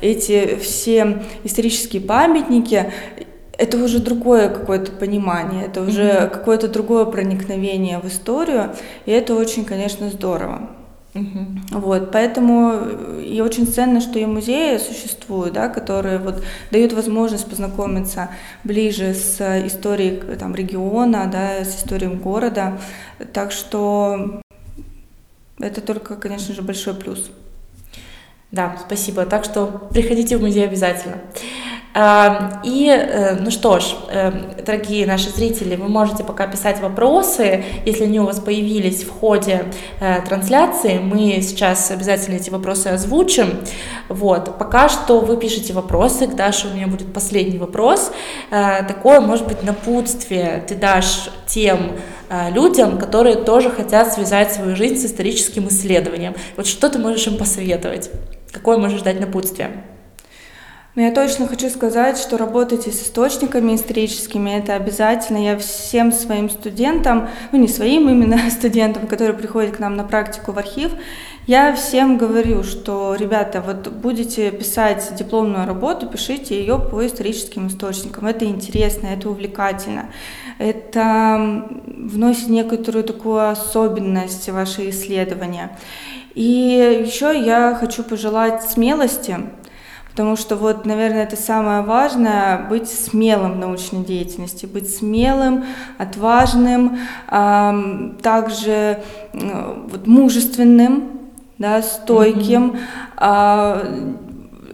эти 0.00 0.56
все 0.56 1.22
исторические 1.44 2.02
памятники, 2.02 2.92
это 3.58 3.76
уже 3.76 3.98
другое 3.98 4.48
какое-то 4.48 4.92
понимание, 4.92 5.66
это 5.66 5.82
уже 5.82 6.02
mm-hmm. 6.02 6.30
какое-то 6.30 6.68
другое 6.68 7.04
проникновение 7.04 7.98
в 7.98 8.06
историю, 8.06 8.70
и 9.04 9.10
это 9.10 9.34
очень, 9.34 9.64
конечно, 9.64 10.08
здорово. 10.10 10.70
Mm-hmm. 11.14 11.78
Вот, 11.78 12.12
поэтому 12.12 12.80
и 13.20 13.40
очень 13.40 13.66
ценно, 13.66 14.00
что 14.00 14.20
и 14.20 14.26
музеи 14.26 14.78
существуют, 14.78 15.54
да, 15.54 15.68
которые 15.68 16.18
вот 16.18 16.44
дают 16.70 16.92
возможность 16.92 17.50
познакомиться 17.50 18.30
ближе 18.62 19.12
с 19.14 19.40
историей 19.66 20.20
там, 20.36 20.54
региона, 20.54 21.28
да, 21.30 21.64
с 21.64 21.76
историей 21.76 22.14
города. 22.14 22.78
Так 23.32 23.50
что 23.50 24.40
это 25.58 25.80
только, 25.80 26.14
конечно 26.14 26.54
же, 26.54 26.62
большой 26.62 26.94
плюс. 26.94 27.30
Да, 28.52 28.76
спасибо. 28.86 29.26
Так 29.26 29.44
что 29.44 29.88
приходите 29.92 30.36
в 30.36 30.42
музей 30.42 30.64
обязательно. 30.64 31.16
И, 32.62 32.88
э, 32.88 33.34
ну 33.40 33.50
что 33.50 33.80
ж, 33.80 33.96
э, 34.08 34.30
дорогие 34.64 35.04
наши 35.04 35.30
зрители, 35.30 35.74
вы 35.74 35.88
можете 35.88 36.22
пока 36.22 36.46
писать 36.46 36.80
вопросы, 36.80 37.64
если 37.84 38.04
они 38.04 38.20
у 38.20 38.24
вас 38.24 38.38
появились 38.38 39.02
в 39.02 39.10
ходе 39.10 39.64
э, 39.98 40.20
трансляции, 40.20 41.00
мы 41.00 41.40
сейчас 41.42 41.90
обязательно 41.90 42.36
эти 42.36 42.50
вопросы 42.50 42.86
озвучим. 42.86 43.48
Вот, 44.08 44.58
пока 44.58 44.88
что 44.88 45.18
вы 45.18 45.38
пишете 45.38 45.72
вопросы, 45.72 46.28
к 46.28 46.36
Даше 46.36 46.68
у 46.68 46.74
меня 46.74 46.86
будет 46.86 47.12
последний 47.12 47.58
вопрос. 47.58 48.12
Такое, 48.50 49.20
может 49.20 49.48
быть, 49.48 49.64
напутствие 49.64 50.62
ты 50.68 50.76
дашь 50.76 51.30
тем 51.46 51.92
людям, 52.50 52.98
которые 52.98 53.36
тоже 53.36 53.70
хотят 53.70 54.12
связать 54.12 54.52
свою 54.52 54.76
жизнь 54.76 54.96
с 54.96 55.10
историческим 55.10 55.66
исследованием. 55.68 56.34
Вот 56.56 56.66
что 56.66 56.88
ты 56.88 56.98
можешь 56.98 57.26
им 57.26 57.36
посоветовать? 57.36 58.10
Какое 58.52 58.78
можешь 58.78 59.02
дать 59.02 59.20
напутствие? 59.20 59.70
Но 60.98 61.04
я 61.04 61.12
точно 61.12 61.46
хочу 61.46 61.70
сказать, 61.70 62.18
что 62.18 62.36
работайте 62.36 62.90
с 62.90 63.04
источниками 63.04 63.76
историческими, 63.76 64.58
это 64.58 64.74
обязательно. 64.74 65.36
Я 65.36 65.56
всем 65.56 66.10
своим 66.10 66.50
студентам, 66.50 67.28
ну 67.52 67.58
не 67.60 67.68
своим 67.68 68.10
именно 68.10 68.36
студентам, 68.50 69.06
которые 69.06 69.38
приходят 69.38 69.76
к 69.76 69.78
нам 69.78 69.94
на 69.94 70.02
практику 70.02 70.50
в 70.50 70.58
архив, 70.58 70.90
я 71.46 71.72
всем 71.72 72.18
говорю, 72.18 72.64
что, 72.64 73.14
ребята, 73.14 73.62
вот 73.64 73.86
будете 73.92 74.50
писать 74.50 75.12
дипломную 75.16 75.68
работу, 75.68 76.08
пишите 76.08 76.58
ее 76.58 76.80
по 76.80 77.06
историческим 77.06 77.68
источникам. 77.68 78.26
Это 78.26 78.44
интересно, 78.46 79.06
это 79.06 79.30
увлекательно. 79.30 80.06
Это 80.58 81.64
вносит 81.86 82.48
некоторую 82.48 83.04
такую 83.04 83.48
особенность 83.48 84.48
в 84.48 84.52
ваши 84.52 84.90
исследования. 84.90 85.78
И 86.34 87.04
еще 87.06 87.40
я 87.40 87.76
хочу 87.78 88.02
пожелать 88.02 88.64
смелости, 88.64 89.38
Потому 90.18 90.34
что 90.34 90.56
вот, 90.56 90.84
наверное, 90.84 91.22
это 91.22 91.36
самое 91.36 91.82
важное— 91.82 92.66
быть 92.68 92.88
смелым 92.88 93.52
в 93.52 93.58
научной 93.58 94.02
деятельности, 94.04 94.66
быть 94.66 94.92
смелым, 94.92 95.64
отважным, 95.96 96.98
также 98.20 98.98
вот, 99.32 100.08
мужественным, 100.08 101.20
да, 101.58 101.82
стойким, 101.82 102.78
mm-hmm. 103.16 104.27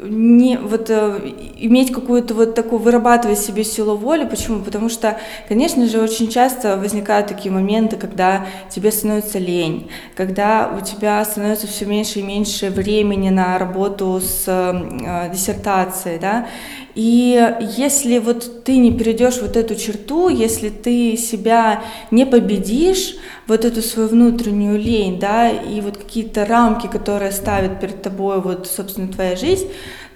Не, 0.09 0.59
вот, 0.59 0.91
э, 0.91 1.19
иметь 1.59 1.93
какую-то 1.93 2.35
вот 2.35 2.55
такую, 2.55 2.81
вырабатывать 2.81 3.39
себе 3.39 3.65
силу 3.65 3.97
воли. 3.97 4.25
Почему? 4.25 4.61
Потому 4.61 4.89
что, 4.89 5.19
конечно 5.49 5.87
же, 5.87 6.01
очень 6.01 6.29
часто 6.29 6.77
возникают 6.77 7.29
такие 7.29 7.53
моменты, 7.53 7.97
когда 7.97 8.47
тебе 8.71 8.93
становится 8.93 9.39
лень, 9.39 9.89
когда 10.17 10.71
у 10.77 10.85
тебя 10.85 11.25
становится 11.25 11.67
все 11.67 11.87
меньше 11.87 12.21
и 12.21 12.23
меньше 12.23 12.71
времени 12.71 13.31
на 13.31 13.59
работу 13.59 14.21
с 14.21 14.45
э, 14.47 15.31
диссертацией, 15.33 16.19
да, 16.19 16.47
и 16.95 17.55
если 17.77 18.19
вот 18.19 18.65
ты 18.65 18.77
не 18.77 18.93
перейдешь 18.93 19.41
вот 19.41 19.57
эту 19.57 19.75
черту, 19.75 20.29
если 20.29 20.69
ты 20.69 21.17
себя 21.17 21.83
не 22.11 22.25
победишь, 22.25 23.17
вот 23.47 23.65
эту 23.65 23.83
свою 23.83 24.09
внутреннюю 24.09 24.79
лень, 24.79 25.19
да, 25.19 25.51
и 25.51 25.81
вот 25.81 25.97
какие-то 25.97 26.47
рамки, 26.47 26.87
которые 26.87 27.33
ставит 27.33 27.81
перед 27.81 28.03
тобой 28.03 28.41
вот, 28.41 28.67
собственно, 28.67 29.09
твоя 29.09 29.35
жизнь, 29.37 29.69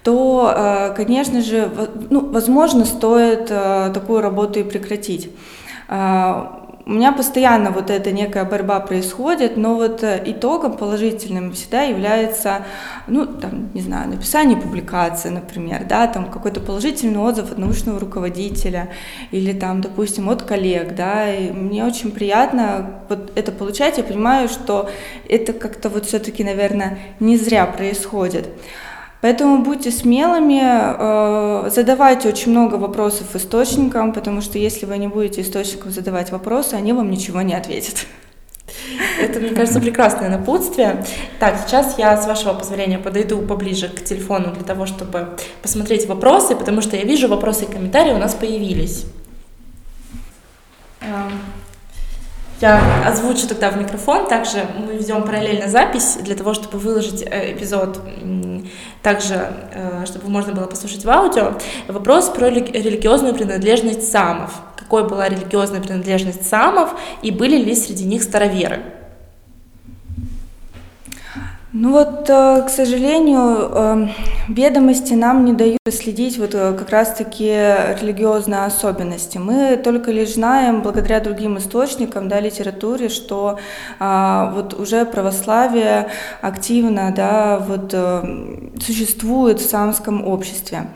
то, 0.05 0.53
э, 0.57 0.95
конечно 0.95 1.43
же, 1.43 1.71
ну, 2.11 2.31
возможно, 2.31 2.85
стоит 2.85 3.49
э, 3.51 3.91
такую 3.93 4.21
работу 4.21 4.61
и 4.61 4.63
прекратить. 4.63 5.31
У 6.89 6.93
меня 6.93 7.13
постоянно 7.13 7.71
вот 7.71 7.91
эта 7.91 8.13
некая 8.13 8.47
борьба 8.47 8.81
происходит, 8.81 9.59
но 9.59 9.75
вот 9.75 10.03
э, 10.03 10.23
итогом 10.25 10.79
положительным 10.79 11.53
всегда 11.53 11.83
является, 11.83 12.65
ну, 13.07 13.27
там, 13.27 13.69
не 13.75 13.83
знаю, 13.83 14.09
написание 14.09 14.57
публикации, 14.57 15.29
например, 15.29 15.85
да, 15.87 16.07
там 16.07 16.31
какой-то 16.31 16.61
положительный 16.61 17.19
отзыв 17.19 17.53
от 17.53 17.59
научного 17.59 18.01
руководителя 18.01 18.89
или 19.33 19.53
там, 19.53 19.83
допустим, 19.83 20.31
от 20.31 20.45
коллег, 20.45 20.95
да, 20.95 21.31
и 21.31 21.51
мне 21.51 21.85
очень 21.85 22.11
приятно 22.11 23.03
вот 23.11 23.33
это 23.35 23.53
получать, 23.53 23.99
я 23.99 24.05
понимаю, 24.05 24.49
что 24.49 24.89
это 25.29 25.53
как-то 25.53 25.91
вот 25.91 26.07
все-таки, 26.07 26.43
наверное, 26.43 26.99
не 27.21 27.37
зря 27.37 27.67
происходит. 27.67 28.49
Поэтому 29.21 29.65
будьте 29.65 29.91
смелыми, 29.91 30.63
э, 30.63 31.71
задавайте 31.71 32.29
очень 32.29 32.53
много 32.53 32.77
вопросов 32.77 33.35
источникам, 33.35 34.13
потому 34.13 34.41
что 34.41 34.59
если 34.59 34.87
вы 34.87 34.97
не 34.99 35.09
будете 35.09 35.41
источникам 35.41 35.91
задавать 35.91 36.31
вопросы, 36.31 36.75
они 36.75 36.93
вам 36.93 37.11
ничего 37.11 37.43
не 37.43 37.55
ответят. 37.55 38.07
Это, 39.21 39.41
мне 39.41 39.51
кажется, 39.51 39.81
прекрасное 39.81 40.29
напутствие. 40.29 41.05
Так, 41.41 41.59
сейчас 41.67 41.99
я, 41.99 42.17
с 42.17 42.27
вашего 42.27 42.55
позволения, 42.55 42.99
подойду 42.99 43.39
поближе 43.39 43.89
к 43.89 44.05
телефону 44.05 44.53
для 44.53 44.63
того, 44.63 44.87
чтобы 44.87 45.37
посмотреть 45.63 46.07
вопросы, 46.07 46.55
потому 46.55 46.81
что 46.81 46.97
я 46.97 47.03
вижу, 47.03 47.27
вопросы 47.29 47.65
и 47.65 47.73
комментарии 47.73 48.13
у 48.13 48.19
нас 48.19 48.35
появились. 48.35 49.05
Я 52.61 53.07
озвучу 53.07 53.47
тогда 53.47 53.71
в 53.71 53.77
микрофон, 53.79 54.27
также 54.27 54.67
мы 54.85 54.95
ведем 54.95 55.23
параллельно 55.23 55.69
запись 55.69 56.19
для 56.21 56.35
того, 56.35 56.55
чтобы 56.55 56.79
выложить 56.79 57.23
э, 57.23 57.53
эпизод 57.53 58.01
также, 59.01 59.53
э, 59.73 60.05
чтобы 60.07 60.29
можно 60.29 60.53
было 60.53 60.67
послушать 60.67 61.05
в 61.05 61.11
аудио. 61.11 61.55
Вопрос 61.87 62.31
про 62.31 62.49
религиозную 62.49 63.35
принадлежность 63.35 64.11
самов. 64.11 64.55
Какой 64.77 65.09
была 65.09 65.29
религиозная 65.29 65.81
принадлежность 65.81 66.49
самов 66.49 66.91
и 67.23 67.31
были 67.31 67.57
ли 67.57 67.77
среди 67.77 68.05
них 68.05 68.25
староверы? 68.25 68.98
Ну 71.75 71.93
вот, 71.93 72.31
э, 72.31 72.63
к 72.63 72.71
сожалению, 72.71 73.71
эм, 73.71 74.11
ведомости 74.49 75.13
нам 75.13 75.45
не 75.45 75.53
дают 75.53 75.79
следить 75.91 76.39
вот 76.39 76.55
э, 76.55 76.73
как 76.73 76.89
раз-таки 76.89 77.45
религиозные 77.45 78.65
особенности. 78.65 79.37
Мы 79.37 79.77
только 79.77 80.11
лишь 80.11 80.33
знаем, 80.33 80.81
благодаря 80.81 81.21
другим 81.21 81.59
источникам, 81.59 82.31
да, 82.31 82.41
литературе, 82.41 83.11
что 83.11 83.59
а, 83.99 84.51
вот 84.55 84.73
уже 84.81 85.05
православие 85.05 86.09
активно, 86.41 87.13
да, 87.15 87.59
вот 87.59 87.91
э, 87.93 88.71
существует 88.81 89.61
в 89.61 89.69
самском 89.69 90.27
обществе. 90.27 90.89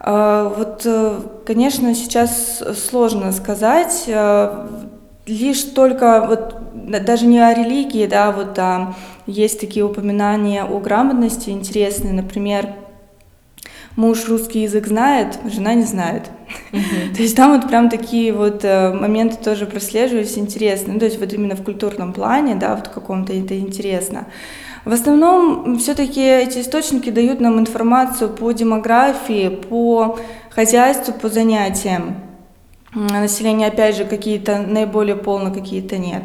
Вот, 0.00 0.86
конечно, 1.46 1.94
сейчас 1.94 2.62
сложно 2.76 3.32
сказать, 3.32 4.06
лишь 5.26 5.62
только 5.62 6.26
вот 6.28 6.56
даже 7.04 7.24
не 7.24 7.38
о 7.40 7.54
религии, 7.54 8.06
да, 8.06 8.30
вот 8.30 8.58
а, 8.58 8.94
есть 9.26 9.60
такие 9.60 9.84
упоминания 9.84 10.64
о 10.64 10.78
грамотности 10.80 11.50
интересные, 11.50 12.12
например, 12.12 12.74
муж 13.96 14.28
русский 14.28 14.62
язык 14.62 14.86
знает, 14.86 15.38
жена 15.44 15.74
не 15.74 15.84
знает. 15.84 16.30
То 16.70 17.22
есть 17.22 17.36
там 17.36 17.58
вот 17.58 17.68
прям 17.68 17.88
такие 17.88 18.32
вот 18.32 18.64
э, 18.64 18.92
моменты 18.92 19.36
тоже 19.42 19.66
прослеживаются 19.66 20.40
интересные. 20.40 20.94
Ну, 20.94 20.98
то 20.98 21.06
есть 21.06 21.18
вот 21.18 21.32
именно 21.32 21.56
в 21.56 21.62
культурном 21.62 22.12
плане, 22.12 22.54
да, 22.54 22.74
вот 22.74 22.88
каком-то 22.88 23.32
это 23.32 23.58
интересно. 23.58 24.26
В 24.84 24.92
основном 24.92 25.78
все-таки 25.78 26.20
эти 26.20 26.58
источники 26.58 27.08
дают 27.08 27.40
нам 27.40 27.58
информацию 27.58 28.28
по 28.28 28.52
демографии, 28.52 29.48
по 29.48 30.18
хозяйству, 30.50 31.14
по 31.14 31.28
занятиям. 31.30 32.16
Население, 32.92 33.68
опять 33.68 33.96
же, 33.96 34.04
какие-то 34.04 34.58
наиболее 34.58 35.16
полно, 35.16 35.50
какие-то 35.52 35.96
нет. 35.96 36.24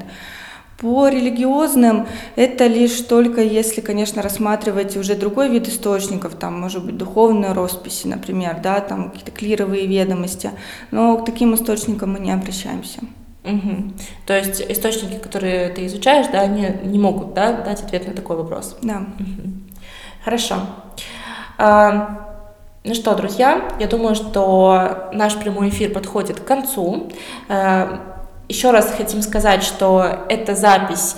По 0.82 1.10
религиозным 1.10 2.08
это 2.38 2.68
лишь 2.68 3.02
только 3.02 3.42
если, 3.42 3.82
конечно, 3.82 4.22
рассматривать 4.22 4.96
уже 4.96 5.15
другой 5.15 5.50
вид 5.50 5.68
источников, 5.68 6.36
там, 6.36 6.60
может 6.60 6.86
быть, 6.86 6.96
духовные 6.96 7.52
росписи, 7.52 8.08
например, 8.08 8.62
да, 8.63 8.80
там 8.80 9.10
какие-то 9.10 9.32
клировые 9.32 9.88
ведомости, 9.88 10.52
но 10.92 11.18
к 11.18 11.26
таким 11.26 11.54
источникам 11.54 12.13
мы 12.13 12.20
не 12.20 12.32
обращаемся. 12.32 13.02
Угу. 13.44 13.94
То 14.26 14.38
есть 14.38 14.62
источники, 14.62 15.18
которые 15.18 15.70
ты 15.70 15.86
изучаешь, 15.86 16.28
да, 16.32 16.42
они 16.42 16.68
не 16.84 17.00
могут 17.00 17.34
да, 17.34 17.62
дать 17.62 17.82
ответ 17.82 18.08
на 18.08 18.13
такой 18.13 18.38
вопрос. 18.38 18.78
Да. 18.82 19.04
Угу. 19.20 19.50
Хорошо. 20.24 20.56
А, 21.58 22.38
ну 22.86 22.94
что, 22.94 23.15
друзья, 23.15 23.70
я 23.80 23.88
думаю, 23.88 24.15
что 24.15 25.10
наш 25.12 25.36
прямой 25.36 25.70
эфир 25.70 25.92
подходит 25.92 26.39
к 26.39 26.46
концу. 26.46 27.12
Еще 28.50 28.72
раз 28.72 28.92
хотим 28.98 29.22
сказать, 29.22 29.62
что 29.62 30.26
эта 30.28 30.56
запись 30.56 31.16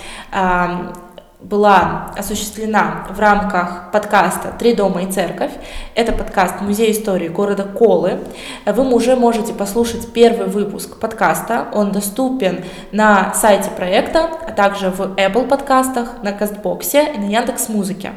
была 1.40 2.12
осуществлена 2.18 3.08
в 3.10 3.18
рамках 3.22 3.90
подкаста 3.94 4.54
«Три 4.60 4.74
дома 4.74 5.04
и 5.04 5.10
церковь». 5.10 5.52
Это 5.96 6.12
подкаст 6.12 6.60
Музей 6.60 6.92
истории 6.92 7.30
города 7.30 7.64
Колы. 7.64 8.20
Вы 8.66 8.94
уже 8.94 9.16
можете 9.16 9.54
послушать 9.54 10.12
первый 10.12 10.48
выпуск 10.48 11.00
подкаста. 11.00 11.70
Он 11.74 11.94
доступен 11.94 12.66
на 12.92 13.34
сайте 13.34 13.70
проекта, 13.70 14.30
а 14.46 14.52
также 14.52 14.90
в 14.90 15.00
Apple 15.16 15.48
подкастах, 15.48 16.22
на 16.24 16.34
Кастбоксе 16.34 17.14
и 17.14 17.18
на 17.18 17.30
Яндекс 17.30 17.70
Музыке. 17.70 18.12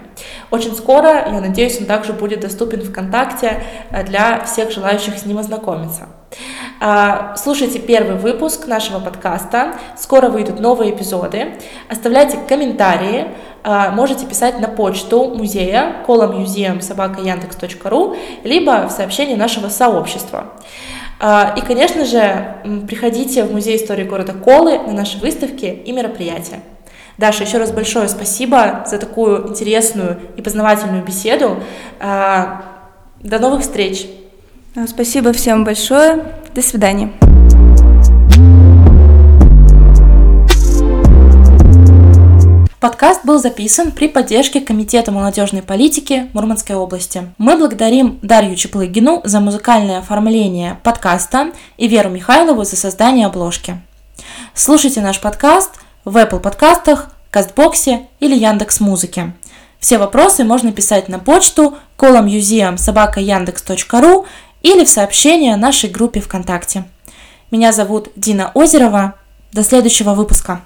Очень 0.50 0.74
скоро, 0.74 1.31
я 1.31 1.40
надеюсь, 1.40 1.79
он 1.81 1.87
также 1.87 2.14
будет 2.14 2.40
доступен 2.40 2.83
ВКонтакте 2.83 3.62
для 4.07 4.44
всех 4.44 4.72
желающих 4.72 5.16
с 5.16 5.24
ним 5.24 5.38
ознакомиться. 5.38 6.09
А, 6.81 7.35
слушайте 7.37 7.79
первый 7.79 8.16
выпуск 8.16 8.66
нашего 8.66 9.01
подкаста. 9.01 9.75
Скоро 9.97 10.29
выйдут 10.29 10.61
новые 10.61 10.94
эпизоды. 10.94 11.55
Оставляйте 11.88 12.38
комментарии. 12.49 13.29
А, 13.62 13.90
можете 13.90 14.27
писать 14.27 14.61
на 14.61 14.68
почту 14.68 15.35
музея 15.35 15.97
яндекс.ру 16.07 18.16
либо 18.42 18.88
в 18.88 18.90
сообщении 18.90 19.35
нашего 19.35 19.68
сообщества. 19.68 20.53
А, 21.20 21.55
и, 21.57 21.62
конечно 21.62 22.05
же, 22.05 22.57
приходите 22.87 23.44
в 23.44 23.53
Музей 23.53 23.77
истории 23.77 24.05
города 24.05 24.33
Колы 24.33 24.79
на 24.79 24.92
наши 24.92 25.18
выставки 25.18 25.64
и 25.64 25.92
мероприятия. 25.92 26.61
Даша, 27.16 27.44
еще 27.44 27.59
раз 27.59 27.70
большое 27.70 28.09
спасибо 28.09 28.85
за 28.87 28.99
такую 28.99 29.49
интересную 29.49 30.18
и 30.37 30.42
познавательную 30.42 31.05
беседу. 31.05 31.59
До 32.01 33.38
новых 33.38 33.61
встреч! 33.61 34.09
Спасибо 34.88 35.32
всем 35.32 35.62
большое. 35.62 36.34
До 36.52 36.60
свидания. 36.60 37.12
Подкаст 42.80 43.24
был 43.24 43.38
записан 43.38 43.92
при 43.92 44.08
поддержке 44.08 44.60
Комитета 44.60 45.12
молодежной 45.12 45.62
политики 45.62 46.28
Мурманской 46.34 46.74
области. 46.74 47.32
Мы 47.38 47.56
благодарим 47.56 48.18
Дарью 48.22 48.56
Чеплыгину 48.56 49.20
за 49.22 49.38
музыкальное 49.38 50.00
оформление 50.00 50.80
подкаста 50.82 51.52
и 51.76 51.87
Веру 51.87 52.10
Михайлову 52.10 52.64
за 52.64 52.74
создание 52.74 53.26
обложки. 53.26 53.80
Слушайте 54.54 55.00
наш 55.00 55.20
подкаст 55.20 55.70
в 56.04 56.16
Apple 56.16 56.40
подкастах, 56.40 57.12
Кастбоксе 57.30 58.08
или 58.18 58.34
Яндекс 58.34 58.80
Музыке. 58.80 59.34
Все 59.78 59.98
вопросы 59.98 60.42
можно 60.44 60.72
писать 60.72 61.08
на 61.08 61.20
почту 61.20 61.78
columnmuseum.собака.яндекс.ру 61.96 64.26
или 64.64 64.85
в 64.85 64.88
сообщение 64.88 65.55
нашей 65.57 65.90
группе 65.90 66.20
ВКонтакте. 66.20 66.85
Меня 67.53 67.70
зовут 67.72 68.09
Дина 68.16 68.50
Озерова. 68.55 69.14
До 69.53 69.62
следующего 69.62 70.14
выпуска. 70.14 70.62